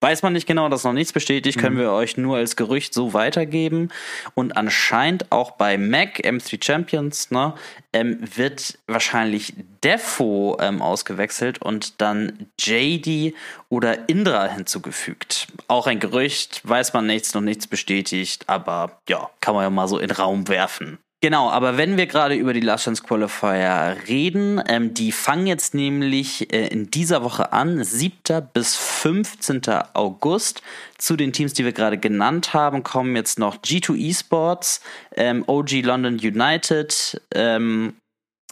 Weiß 0.01 0.23
man 0.23 0.33
nicht 0.33 0.47
genau, 0.47 0.69
das 0.69 0.81
ist 0.81 0.85
noch 0.85 0.93
nichts 0.93 1.13
bestätigt, 1.13 1.59
können 1.59 1.75
mhm. 1.75 1.81
wir 1.81 1.93
euch 1.93 2.17
nur 2.17 2.37
als 2.37 2.55
Gerücht 2.55 2.95
so 2.95 3.15
weitergeben. 3.15 3.89
Und 4.35 4.57
anscheinend 4.57 5.33
auch 5.33 5.53
bei 5.53 5.77
Mac, 5.77 6.21
M3 6.21 6.65
Champions, 6.65 7.33
ne, 7.33 7.55
ähm, 7.93 8.21
wird 8.37 8.79
wahrscheinlich 8.87 9.55
Defo 9.83 10.57
ähm, 10.61 10.83
ausgewechselt 10.83 11.61
und 11.61 12.01
dann 12.01 12.47
JD 12.61 13.35
oder 13.71 14.09
Indra 14.09 14.47
hinzugefügt. 14.47 15.49
Auch 15.67 15.89
ein 15.89 15.99
Gerücht, 15.99 16.61
weiß 16.63 16.93
man 16.93 17.07
nichts, 17.07 17.35
noch 17.35 17.41
nichts 17.41 17.67
bestätigt, 17.67 18.45
aber 18.49 19.01
ja, 19.09 19.31
kann 19.41 19.55
man 19.55 19.65
ja 19.65 19.71
mal 19.71 19.89
so 19.89 19.99
in 19.99 20.09
den 20.09 20.17
Raum 20.17 20.47
werfen. 20.47 20.99
Genau, 21.21 21.51
aber 21.51 21.77
wenn 21.77 21.97
wir 21.97 22.07
gerade 22.07 22.37
über 22.37 22.53
die 22.53 22.61
Last 22.61 22.85
Chance 22.85 23.03
Qualifier 23.03 23.97
reden, 24.07 24.63
ähm, 24.69 24.95
die 24.95 25.11
fangen 25.11 25.49
jetzt 25.49 25.75
nämlich 25.75 26.53
äh, 26.53 26.69
in 26.69 26.93
dieser 26.93 27.25
Woche 27.25 27.53
an, 27.53 27.83
7. 27.83 28.13
bis 28.53 28.77
15. 28.77 29.63
August. 29.95 30.63
Zu 30.97 31.17
den 31.17 31.33
Teams, 31.33 31.55
die 31.55 31.65
wir 31.65 31.73
gerade 31.73 31.99
genannt 31.99 32.55
haben, 32.55 32.85
kommen 32.85 33.17
jetzt 33.17 33.41
noch 33.41 33.57
G2 33.57 34.11
Esports, 34.11 34.81
ähm, 35.17 35.43
OG 35.49 35.83
London 35.83 36.21
United, 36.21 37.21
ähm, 37.35 37.97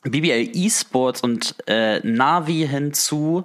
BBL 0.03 0.51
Esports 0.53 1.21
und 1.21 1.55
äh, 1.69 2.01
Navi 2.01 2.67
hinzu. 2.69 3.45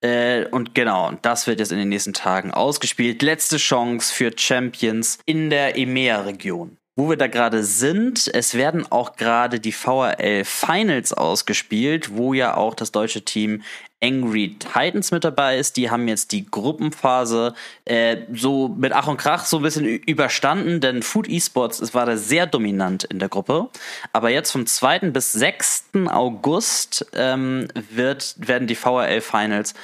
Äh, 0.00 0.46
und 0.46 0.74
genau, 0.74 1.12
das 1.20 1.46
wird 1.46 1.60
jetzt 1.60 1.72
in 1.72 1.78
den 1.78 1.90
nächsten 1.90 2.14
Tagen 2.14 2.50
ausgespielt. 2.50 3.20
Letzte 3.20 3.58
Chance 3.58 4.10
für 4.10 4.32
Champions 4.34 5.18
in 5.26 5.50
der 5.50 5.76
EMEA-Region 5.76 6.78
wo 6.96 7.08
wir 7.08 7.16
da 7.16 7.26
gerade 7.26 7.64
sind, 7.64 8.30
es 8.32 8.54
werden 8.54 8.86
auch 8.90 9.16
gerade 9.16 9.58
die 9.58 9.72
VRL 9.72 10.44
Finals 10.44 11.12
ausgespielt, 11.12 12.16
wo 12.16 12.34
ja 12.34 12.56
auch 12.56 12.74
das 12.74 12.92
deutsche 12.92 13.24
Team 13.24 13.62
Angry 14.04 14.56
Titans 14.58 15.10
mit 15.10 15.24
dabei 15.24 15.58
ist. 15.58 15.76
Die 15.76 15.90
haben 15.90 16.06
jetzt 16.08 16.32
die 16.32 16.46
Gruppenphase 16.46 17.54
äh, 17.86 18.18
so 18.32 18.68
mit 18.68 18.92
Ach 18.92 19.08
und 19.08 19.16
Krach 19.16 19.44
so 19.46 19.56
ein 19.56 19.62
bisschen 19.62 19.86
überstanden, 19.86 20.80
denn 20.80 21.02
Food 21.02 21.28
Esports 21.28 21.80
es 21.80 21.94
war 21.94 22.04
da 22.04 22.16
sehr 22.16 22.46
dominant 22.46 23.04
in 23.04 23.18
der 23.18 23.28
Gruppe. 23.28 23.70
Aber 24.12 24.30
jetzt 24.30 24.52
vom 24.52 24.66
2. 24.66 25.10
bis 25.10 25.32
6. 25.32 25.84
August 26.08 27.06
ähm, 27.14 27.68
wird, 27.90 28.34
werden 28.38 28.68
die 28.68 28.74
VRL 28.74 29.22
Finals 29.22 29.74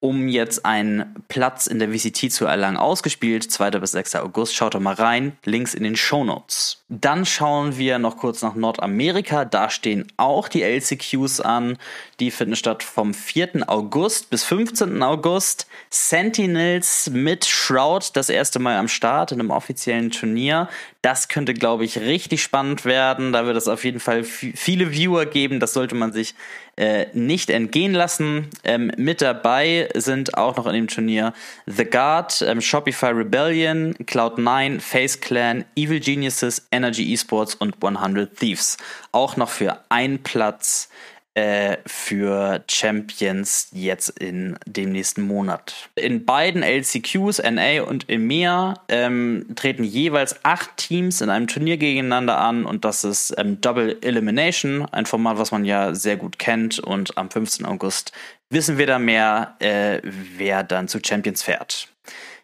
um 0.00 0.28
jetzt 0.28 0.64
einen 0.64 1.16
Platz 1.26 1.66
in 1.66 1.80
der 1.80 1.90
VCT 1.90 2.30
zu 2.30 2.46
erlangen, 2.46 2.76
ausgespielt. 2.76 3.50
2. 3.50 3.70
bis 3.72 3.90
6. 3.92 4.14
August. 4.16 4.54
Schaut 4.54 4.74
doch 4.74 4.80
mal 4.80 4.94
rein. 4.94 5.36
Links 5.44 5.74
in 5.74 5.82
den 5.82 5.96
Show 5.96 6.22
Notes. 6.24 6.84
Dann 6.88 7.26
schauen 7.26 7.76
wir 7.78 7.98
noch 7.98 8.16
kurz 8.16 8.40
nach 8.42 8.54
Nordamerika. 8.54 9.44
Da 9.44 9.70
stehen 9.70 10.06
auch 10.16 10.48
die 10.48 10.62
LCQs 10.62 11.40
an. 11.40 11.78
Die 12.20 12.30
finden 12.30 12.54
statt 12.54 12.84
vom 12.84 13.12
4. 13.12 13.68
August 13.68 14.30
bis 14.30 14.44
15. 14.44 15.02
August. 15.02 15.66
Sentinels 15.90 17.10
mit 17.10 17.44
Shroud 17.44 18.10
das 18.14 18.28
erste 18.28 18.60
Mal 18.60 18.76
am 18.76 18.88
Start 18.88 19.32
in 19.32 19.40
einem 19.40 19.50
offiziellen 19.50 20.10
Turnier. 20.10 20.68
Das 21.02 21.28
könnte, 21.28 21.54
glaube 21.54 21.84
ich, 21.84 21.98
richtig 21.98 22.42
spannend 22.42 22.84
werden. 22.84 23.32
Da 23.32 23.46
wird 23.46 23.56
es 23.56 23.66
auf 23.66 23.84
jeden 23.84 24.00
Fall 24.00 24.22
viele 24.22 24.92
Viewer 24.92 25.26
geben. 25.26 25.58
Das 25.58 25.72
sollte 25.72 25.96
man 25.96 26.12
sich 26.12 26.34
äh, 26.78 27.06
nicht 27.12 27.50
entgehen 27.50 27.92
lassen. 27.92 28.48
Ähm, 28.62 28.92
mit 28.96 29.20
dabei 29.20 29.88
sind 29.94 30.38
auch 30.38 30.56
noch 30.56 30.66
in 30.66 30.74
dem 30.74 30.88
Turnier 30.88 31.32
The 31.66 31.84
Guard, 31.84 32.40
ähm, 32.42 32.60
Shopify 32.60 33.08
Rebellion, 33.08 33.94
Cloud9, 33.94 34.80
Face 34.80 35.20
Clan, 35.20 35.64
Evil 35.74 35.98
Geniuses, 35.98 36.68
Energy 36.70 37.12
Esports 37.12 37.56
und 37.56 37.84
100 37.84 38.36
Thieves. 38.36 38.76
Auch 39.10 39.36
noch 39.36 39.50
für 39.50 39.80
einen 39.88 40.22
Platz 40.22 40.88
äh, 41.34 41.76
für 41.86 42.64
Champions 42.68 43.68
jetzt 43.72 44.08
in 44.18 44.58
dem 44.66 44.92
nächsten 44.92 45.22
Monat. 45.22 45.90
In 45.94 46.24
beiden 46.24 46.62
LCQs, 46.62 47.42
NA 47.42 47.82
und 47.82 48.08
EMEA, 48.08 48.74
ähm, 48.88 49.46
treten 49.54 49.84
jeweils 49.84 50.44
acht 50.44 50.76
Teams 50.76 51.20
in 51.20 51.30
einem 51.30 51.46
Turnier 51.46 51.76
gegeneinander 51.76 52.38
an 52.38 52.64
und 52.64 52.84
das 52.84 53.04
ist 53.04 53.34
ähm, 53.38 53.60
Double 53.60 53.98
Elimination, 54.00 54.86
ein 54.86 55.06
Format, 55.06 55.38
was 55.38 55.52
man 55.52 55.64
ja 55.64 55.94
sehr 55.94 56.16
gut 56.16 56.38
kennt 56.38 56.78
und 56.78 57.16
am 57.16 57.30
15. 57.30 57.66
August 57.66 58.12
wissen 58.50 58.78
wir 58.78 58.86
da 58.86 58.98
mehr, 58.98 59.54
äh, 59.60 60.00
wer 60.02 60.62
dann 60.62 60.88
zu 60.88 60.98
Champions 61.04 61.42
fährt. 61.42 61.88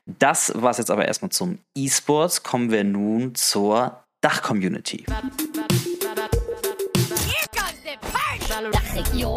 Das 0.07 0.53
war 0.55 0.71
es 0.71 0.79
jetzt 0.79 0.91
aber 0.91 1.07
erstmal 1.07 1.31
zum 1.31 1.59
E-Sports. 1.75 2.43
Kommen 2.43 2.71
wir 2.71 2.85
nun 2.85 3.35
zur 3.35 4.05
Dach-Community. 4.21 5.07
Dachregion. 8.55 9.35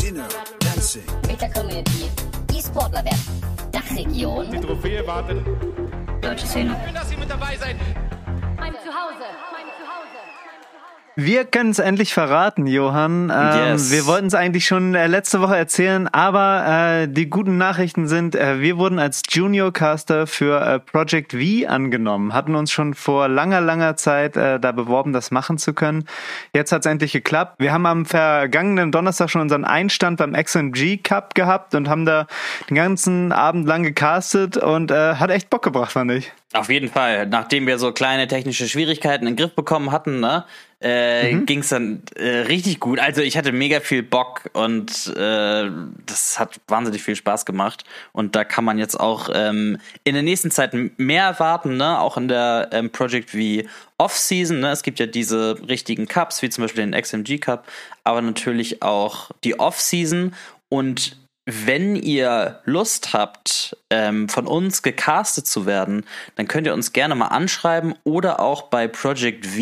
Dinner, 0.00 0.28
Dancing. 0.60 1.02
Mit 1.26 1.40
der 1.40 1.50
Community. 1.50 2.08
E-Sportler 2.52 3.04
werden. 3.04 3.42
Dachregion. 3.72 4.48
Die 4.48 4.60
Trophäe 4.60 5.04
wartet. 5.04 5.44
Deutsche 6.22 6.46
Szene. 6.46 6.76
Schön, 6.84 6.94
dass 6.94 7.08
Sie 7.08 7.16
mit 7.16 7.28
dabei 7.28 7.56
seid. 7.56 7.76
Mein 8.56 8.72
Zuhause. 8.74 9.26
Wir 11.16 11.44
können 11.44 11.70
es 11.70 11.78
endlich 11.78 12.12
verraten, 12.12 12.66
Johann. 12.66 13.30
Ähm, 13.32 13.72
yes. 13.72 13.92
Wir 13.92 14.06
wollten 14.06 14.26
es 14.26 14.34
eigentlich 14.34 14.66
schon 14.66 14.96
äh, 14.96 15.06
letzte 15.06 15.40
Woche 15.40 15.56
erzählen, 15.56 16.08
aber 16.08 17.02
äh, 17.02 17.08
die 17.08 17.30
guten 17.30 17.56
Nachrichten 17.56 18.08
sind, 18.08 18.34
äh, 18.34 18.60
wir 18.60 18.78
wurden 18.78 18.98
als 18.98 19.22
Junior 19.30 19.72
Caster 19.72 20.26
für 20.26 20.60
äh, 20.60 20.80
Project 20.80 21.32
V 21.32 21.68
angenommen, 21.68 22.32
hatten 22.32 22.56
uns 22.56 22.72
schon 22.72 22.94
vor 22.94 23.28
langer, 23.28 23.60
langer 23.60 23.96
Zeit 23.96 24.36
äh, 24.36 24.58
da 24.58 24.72
beworben, 24.72 25.12
das 25.12 25.30
machen 25.30 25.56
zu 25.56 25.72
können. 25.72 26.06
Jetzt 26.52 26.72
hat 26.72 26.80
es 26.80 26.86
endlich 26.86 27.12
geklappt. 27.12 27.60
Wir 27.60 27.72
haben 27.72 27.86
am 27.86 28.06
vergangenen 28.06 28.90
Donnerstag 28.90 29.30
schon 29.30 29.42
unseren 29.42 29.64
Einstand 29.64 30.18
beim 30.18 30.32
XMG 30.32 30.96
Cup 30.96 31.36
gehabt 31.36 31.76
und 31.76 31.88
haben 31.88 32.06
da 32.06 32.26
den 32.68 32.74
ganzen 32.74 33.30
Abend 33.30 33.68
lang 33.68 33.84
gecastet 33.84 34.56
und 34.56 34.90
äh, 34.90 35.14
hat 35.14 35.30
echt 35.30 35.48
Bock 35.48 35.62
gebracht, 35.62 35.92
fand 35.92 36.10
ich. 36.10 36.32
Auf 36.54 36.70
jeden 36.70 36.88
Fall. 36.88 37.26
Nachdem 37.26 37.66
wir 37.66 37.80
so 37.80 37.90
kleine 37.90 38.28
technische 38.28 38.68
Schwierigkeiten 38.68 39.26
in 39.26 39.34
den 39.34 39.36
Griff 39.36 39.56
bekommen 39.56 39.90
hatten, 39.90 40.20
ne, 40.20 40.44
äh, 40.80 41.32
mhm. 41.32 41.46
ging 41.46 41.58
es 41.58 41.70
dann 41.70 42.02
äh, 42.14 42.42
richtig 42.42 42.78
gut. 42.78 43.00
Also 43.00 43.22
ich 43.22 43.36
hatte 43.36 43.50
mega 43.50 43.80
viel 43.80 44.04
Bock 44.04 44.42
und 44.52 45.08
äh, 45.16 45.68
das 46.06 46.38
hat 46.38 46.60
wahnsinnig 46.68 47.02
viel 47.02 47.16
Spaß 47.16 47.44
gemacht. 47.44 47.82
Und 48.12 48.36
da 48.36 48.44
kann 48.44 48.64
man 48.64 48.78
jetzt 48.78 49.00
auch 49.00 49.30
ähm, 49.34 49.78
in 50.04 50.14
der 50.14 50.22
nächsten 50.22 50.52
Zeit 50.52 50.74
mehr 50.96 51.24
erwarten, 51.24 51.76
ne? 51.76 51.98
auch 51.98 52.16
in 52.16 52.28
der 52.28 52.68
ähm, 52.70 52.90
Project 52.90 53.34
wie 53.34 53.68
Off-Season. 53.98 54.60
Ne? 54.60 54.70
Es 54.70 54.84
gibt 54.84 55.00
ja 55.00 55.06
diese 55.06 55.58
richtigen 55.68 56.06
Cups, 56.06 56.40
wie 56.40 56.50
zum 56.50 56.62
Beispiel 56.62 56.88
den 56.88 57.00
XMG 57.00 57.38
Cup, 57.38 57.66
aber 58.04 58.22
natürlich 58.22 58.80
auch 58.80 59.32
die 59.42 59.58
Off-Season. 59.58 60.32
Und 60.68 61.16
wenn 61.46 61.94
ihr 61.96 62.60
Lust 62.64 63.12
habt, 63.12 63.76
ähm, 63.90 64.28
von 64.28 64.46
uns 64.46 64.82
gecastet 64.82 65.46
zu 65.46 65.66
werden, 65.66 66.04
dann 66.36 66.48
könnt 66.48 66.66
ihr 66.66 66.74
uns 66.74 66.92
gerne 66.92 67.14
mal 67.14 67.28
anschreiben 67.28 67.94
oder 68.04 68.40
auch 68.40 68.62
bei 68.62 68.88
Project 68.88 69.46
V 69.46 69.60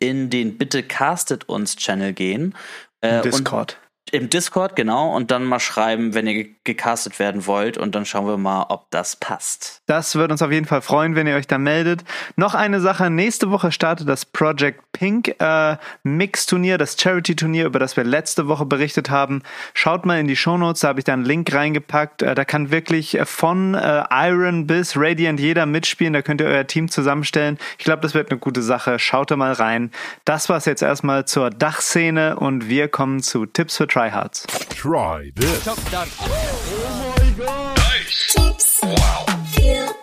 in 0.00 0.30
den 0.30 0.58
Bitte 0.58 0.82
castet 0.82 1.48
uns 1.48 1.76
Channel 1.76 2.12
gehen. 2.12 2.54
Äh, 3.00 3.22
Discord. 3.22 3.78
Im 4.12 4.28
Discord, 4.28 4.74
genau, 4.74 5.14
und 5.14 5.30
dann 5.30 5.44
mal 5.44 5.60
schreiben, 5.60 6.14
wenn 6.14 6.26
ihr 6.26 6.48
gecastet 6.74 7.18
werden 7.18 7.46
wollt 7.46 7.78
und 7.78 7.94
dann 7.94 8.04
schauen 8.04 8.26
wir 8.26 8.36
mal, 8.36 8.66
ob 8.68 8.90
das 8.90 9.16
passt. 9.16 9.82
Das 9.86 10.14
würde 10.16 10.34
uns 10.34 10.42
auf 10.42 10.50
jeden 10.50 10.66
Fall 10.66 10.82
freuen, 10.82 11.14
wenn 11.14 11.26
ihr 11.26 11.36
euch 11.36 11.46
da 11.46 11.58
meldet. 11.58 12.04
Noch 12.36 12.54
eine 12.54 12.80
Sache, 12.80 13.08
nächste 13.08 13.50
Woche 13.50 13.72
startet 13.72 14.08
das 14.08 14.24
Project 14.24 14.82
Pink 14.92 15.40
äh, 15.40 15.76
Mix-Turnier, 16.02 16.76
das 16.76 16.96
Charity-Turnier, 17.00 17.66
über 17.66 17.78
das 17.78 17.96
wir 17.96 18.04
letzte 18.04 18.48
Woche 18.48 18.66
berichtet 18.66 19.08
haben. 19.08 19.42
Schaut 19.72 20.04
mal 20.04 20.18
in 20.18 20.26
die 20.26 20.36
Shownotes, 20.36 20.80
da 20.80 20.88
habe 20.88 21.00
ich 21.00 21.04
da 21.04 21.12
einen 21.12 21.24
Link 21.24 21.52
reingepackt. 21.54 22.22
Äh, 22.22 22.34
da 22.34 22.44
kann 22.44 22.70
wirklich 22.70 23.18
von 23.24 23.74
äh, 23.74 24.04
Iron 24.10 24.66
bis 24.66 24.96
Radiant 24.96 25.40
jeder 25.40 25.66
mitspielen, 25.66 26.12
da 26.12 26.22
könnt 26.22 26.40
ihr 26.40 26.48
euer 26.48 26.66
Team 26.66 26.90
zusammenstellen. 26.90 27.58
Ich 27.78 27.84
glaube, 27.84 28.02
das 28.02 28.14
wird 28.14 28.30
eine 28.30 28.40
gute 28.40 28.62
Sache. 28.62 28.98
Schaut 28.98 29.30
da 29.30 29.36
mal 29.36 29.52
rein. 29.52 29.90
Das 30.24 30.48
war 30.48 30.56
es 30.56 30.64
jetzt 30.64 30.82
erstmal 30.82 31.24
zur 31.24 31.50
Dachszene 31.50 32.36
und 32.36 32.68
wir 32.68 32.88
kommen 32.88 33.22
zu 33.22 33.46
Tipps 33.46 33.76
für 33.76 33.86
Try 33.86 34.10
tryhards. 34.10 34.46
Try 34.70 35.32
this. 35.34 36.59
Oh 36.68 37.14
my 37.18 37.30
god. 37.32 37.76
Nice. 37.78 38.34
Wow. 38.82 39.26
Für 39.52 39.94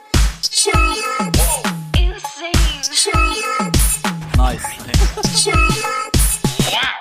tryhards. 0.41 1.46
Tryhards. 3.04 4.02
Nice. 4.38 4.63
Wow. 5.46 6.98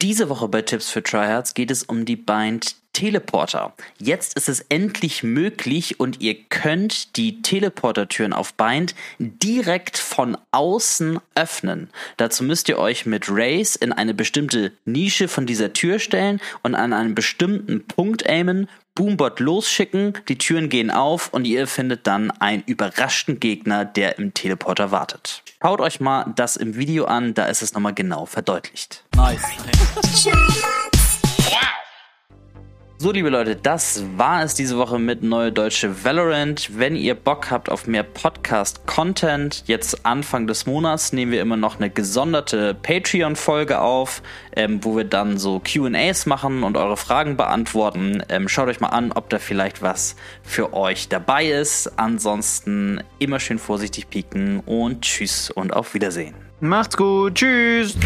Diese 0.00 0.28
Woche 0.28 0.48
bei 0.48 0.62
Tipps 0.62 0.90
für 0.90 1.02
Tryhards 1.02 1.54
geht 1.54 1.70
es 1.70 1.84
um 1.84 2.04
die 2.04 2.16
Bind 2.16 2.76
Teleporter. 2.92 3.72
Jetzt 3.98 4.36
ist 4.36 4.48
es 4.48 4.60
endlich 4.68 5.22
möglich 5.22 5.98
und 5.98 6.20
ihr 6.20 6.34
könnt 6.34 7.16
die 7.16 7.40
Teleporter-Türen 7.40 8.32
auf 8.32 8.54
Bind 8.54 8.94
direkt 9.18 9.96
von 9.96 10.36
außen 10.50 11.18
öffnen. 11.34 11.88
Dazu 12.18 12.44
müsst 12.44 12.68
ihr 12.68 12.78
euch 12.78 13.06
mit 13.06 13.26
Race 13.28 13.76
in 13.76 13.92
eine 13.92 14.12
bestimmte 14.12 14.72
Nische 14.84 15.28
von 15.28 15.46
dieser 15.46 15.72
Tür 15.72 15.98
stellen 15.98 16.40
und 16.62 16.74
an 16.74 16.92
einem 16.92 17.14
bestimmten 17.14 17.86
Punkt 17.86 18.28
aimen, 18.28 18.68
Boombot 18.94 19.40
losschicken, 19.40 20.18
die 20.28 20.36
Türen 20.36 20.68
gehen 20.68 20.90
auf 20.90 21.32
und 21.32 21.46
ihr 21.46 21.66
findet 21.66 22.06
dann 22.06 22.30
einen 22.30 22.62
überraschten 22.66 23.40
Gegner, 23.40 23.86
der 23.86 24.18
im 24.18 24.34
Teleporter 24.34 24.90
wartet. 24.90 25.42
Schaut 25.62 25.80
euch 25.80 26.00
mal 26.00 26.32
das 26.36 26.56
im 26.56 26.76
Video 26.76 27.06
an, 27.06 27.32
da 27.32 27.46
ist 27.46 27.62
es 27.62 27.72
nochmal 27.72 27.94
genau 27.94 28.26
verdeutlicht. 28.26 29.04
Nice. 29.16 29.42
So, 33.02 33.10
liebe 33.10 33.30
Leute, 33.30 33.56
das 33.56 34.04
war 34.16 34.44
es 34.44 34.54
diese 34.54 34.78
Woche 34.78 34.96
mit 35.00 35.24
Neue 35.24 35.50
Deutsche 35.50 36.04
Valorant. 36.04 36.78
Wenn 36.78 36.94
ihr 36.94 37.16
Bock 37.16 37.50
habt 37.50 37.68
auf 37.68 37.88
mehr 37.88 38.04
Podcast-Content, 38.04 39.64
jetzt 39.66 40.06
Anfang 40.06 40.46
des 40.46 40.66
Monats 40.66 41.12
nehmen 41.12 41.32
wir 41.32 41.42
immer 41.42 41.56
noch 41.56 41.80
eine 41.80 41.90
gesonderte 41.90 42.74
Patreon-Folge 42.74 43.80
auf, 43.80 44.22
ähm, 44.54 44.84
wo 44.84 44.96
wir 44.96 45.02
dann 45.02 45.36
so 45.36 45.58
QAs 45.58 46.26
machen 46.26 46.62
und 46.62 46.76
eure 46.76 46.96
Fragen 46.96 47.36
beantworten. 47.36 48.22
Ähm, 48.28 48.48
schaut 48.48 48.68
euch 48.68 48.78
mal 48.78 48.90
an, 48.90 49.10
ob 49.10 49.28
da 49.30 49.40
vielleicht 49.40 49.82
was 49.82 50.14
für 50.44 50.72
euch 50.72 51.08
dabei 51.08 51.46
ist. 51.46 51.98
Ansonsten 51.98 53.02
immer 53.18 53.40
schön 53.40 53.58
vorsichtig 53.58 54.10
pieken 54.10 54.60
und 54.60 55.02
tschüss 55.02 55.50
und 55.50 55.74
auf 55.74 55.94
Wiedersehen. 55.94 56.36
Macht's 56.60 56.96
gut, 56.96 57.34
tschüss. 57.34 57.96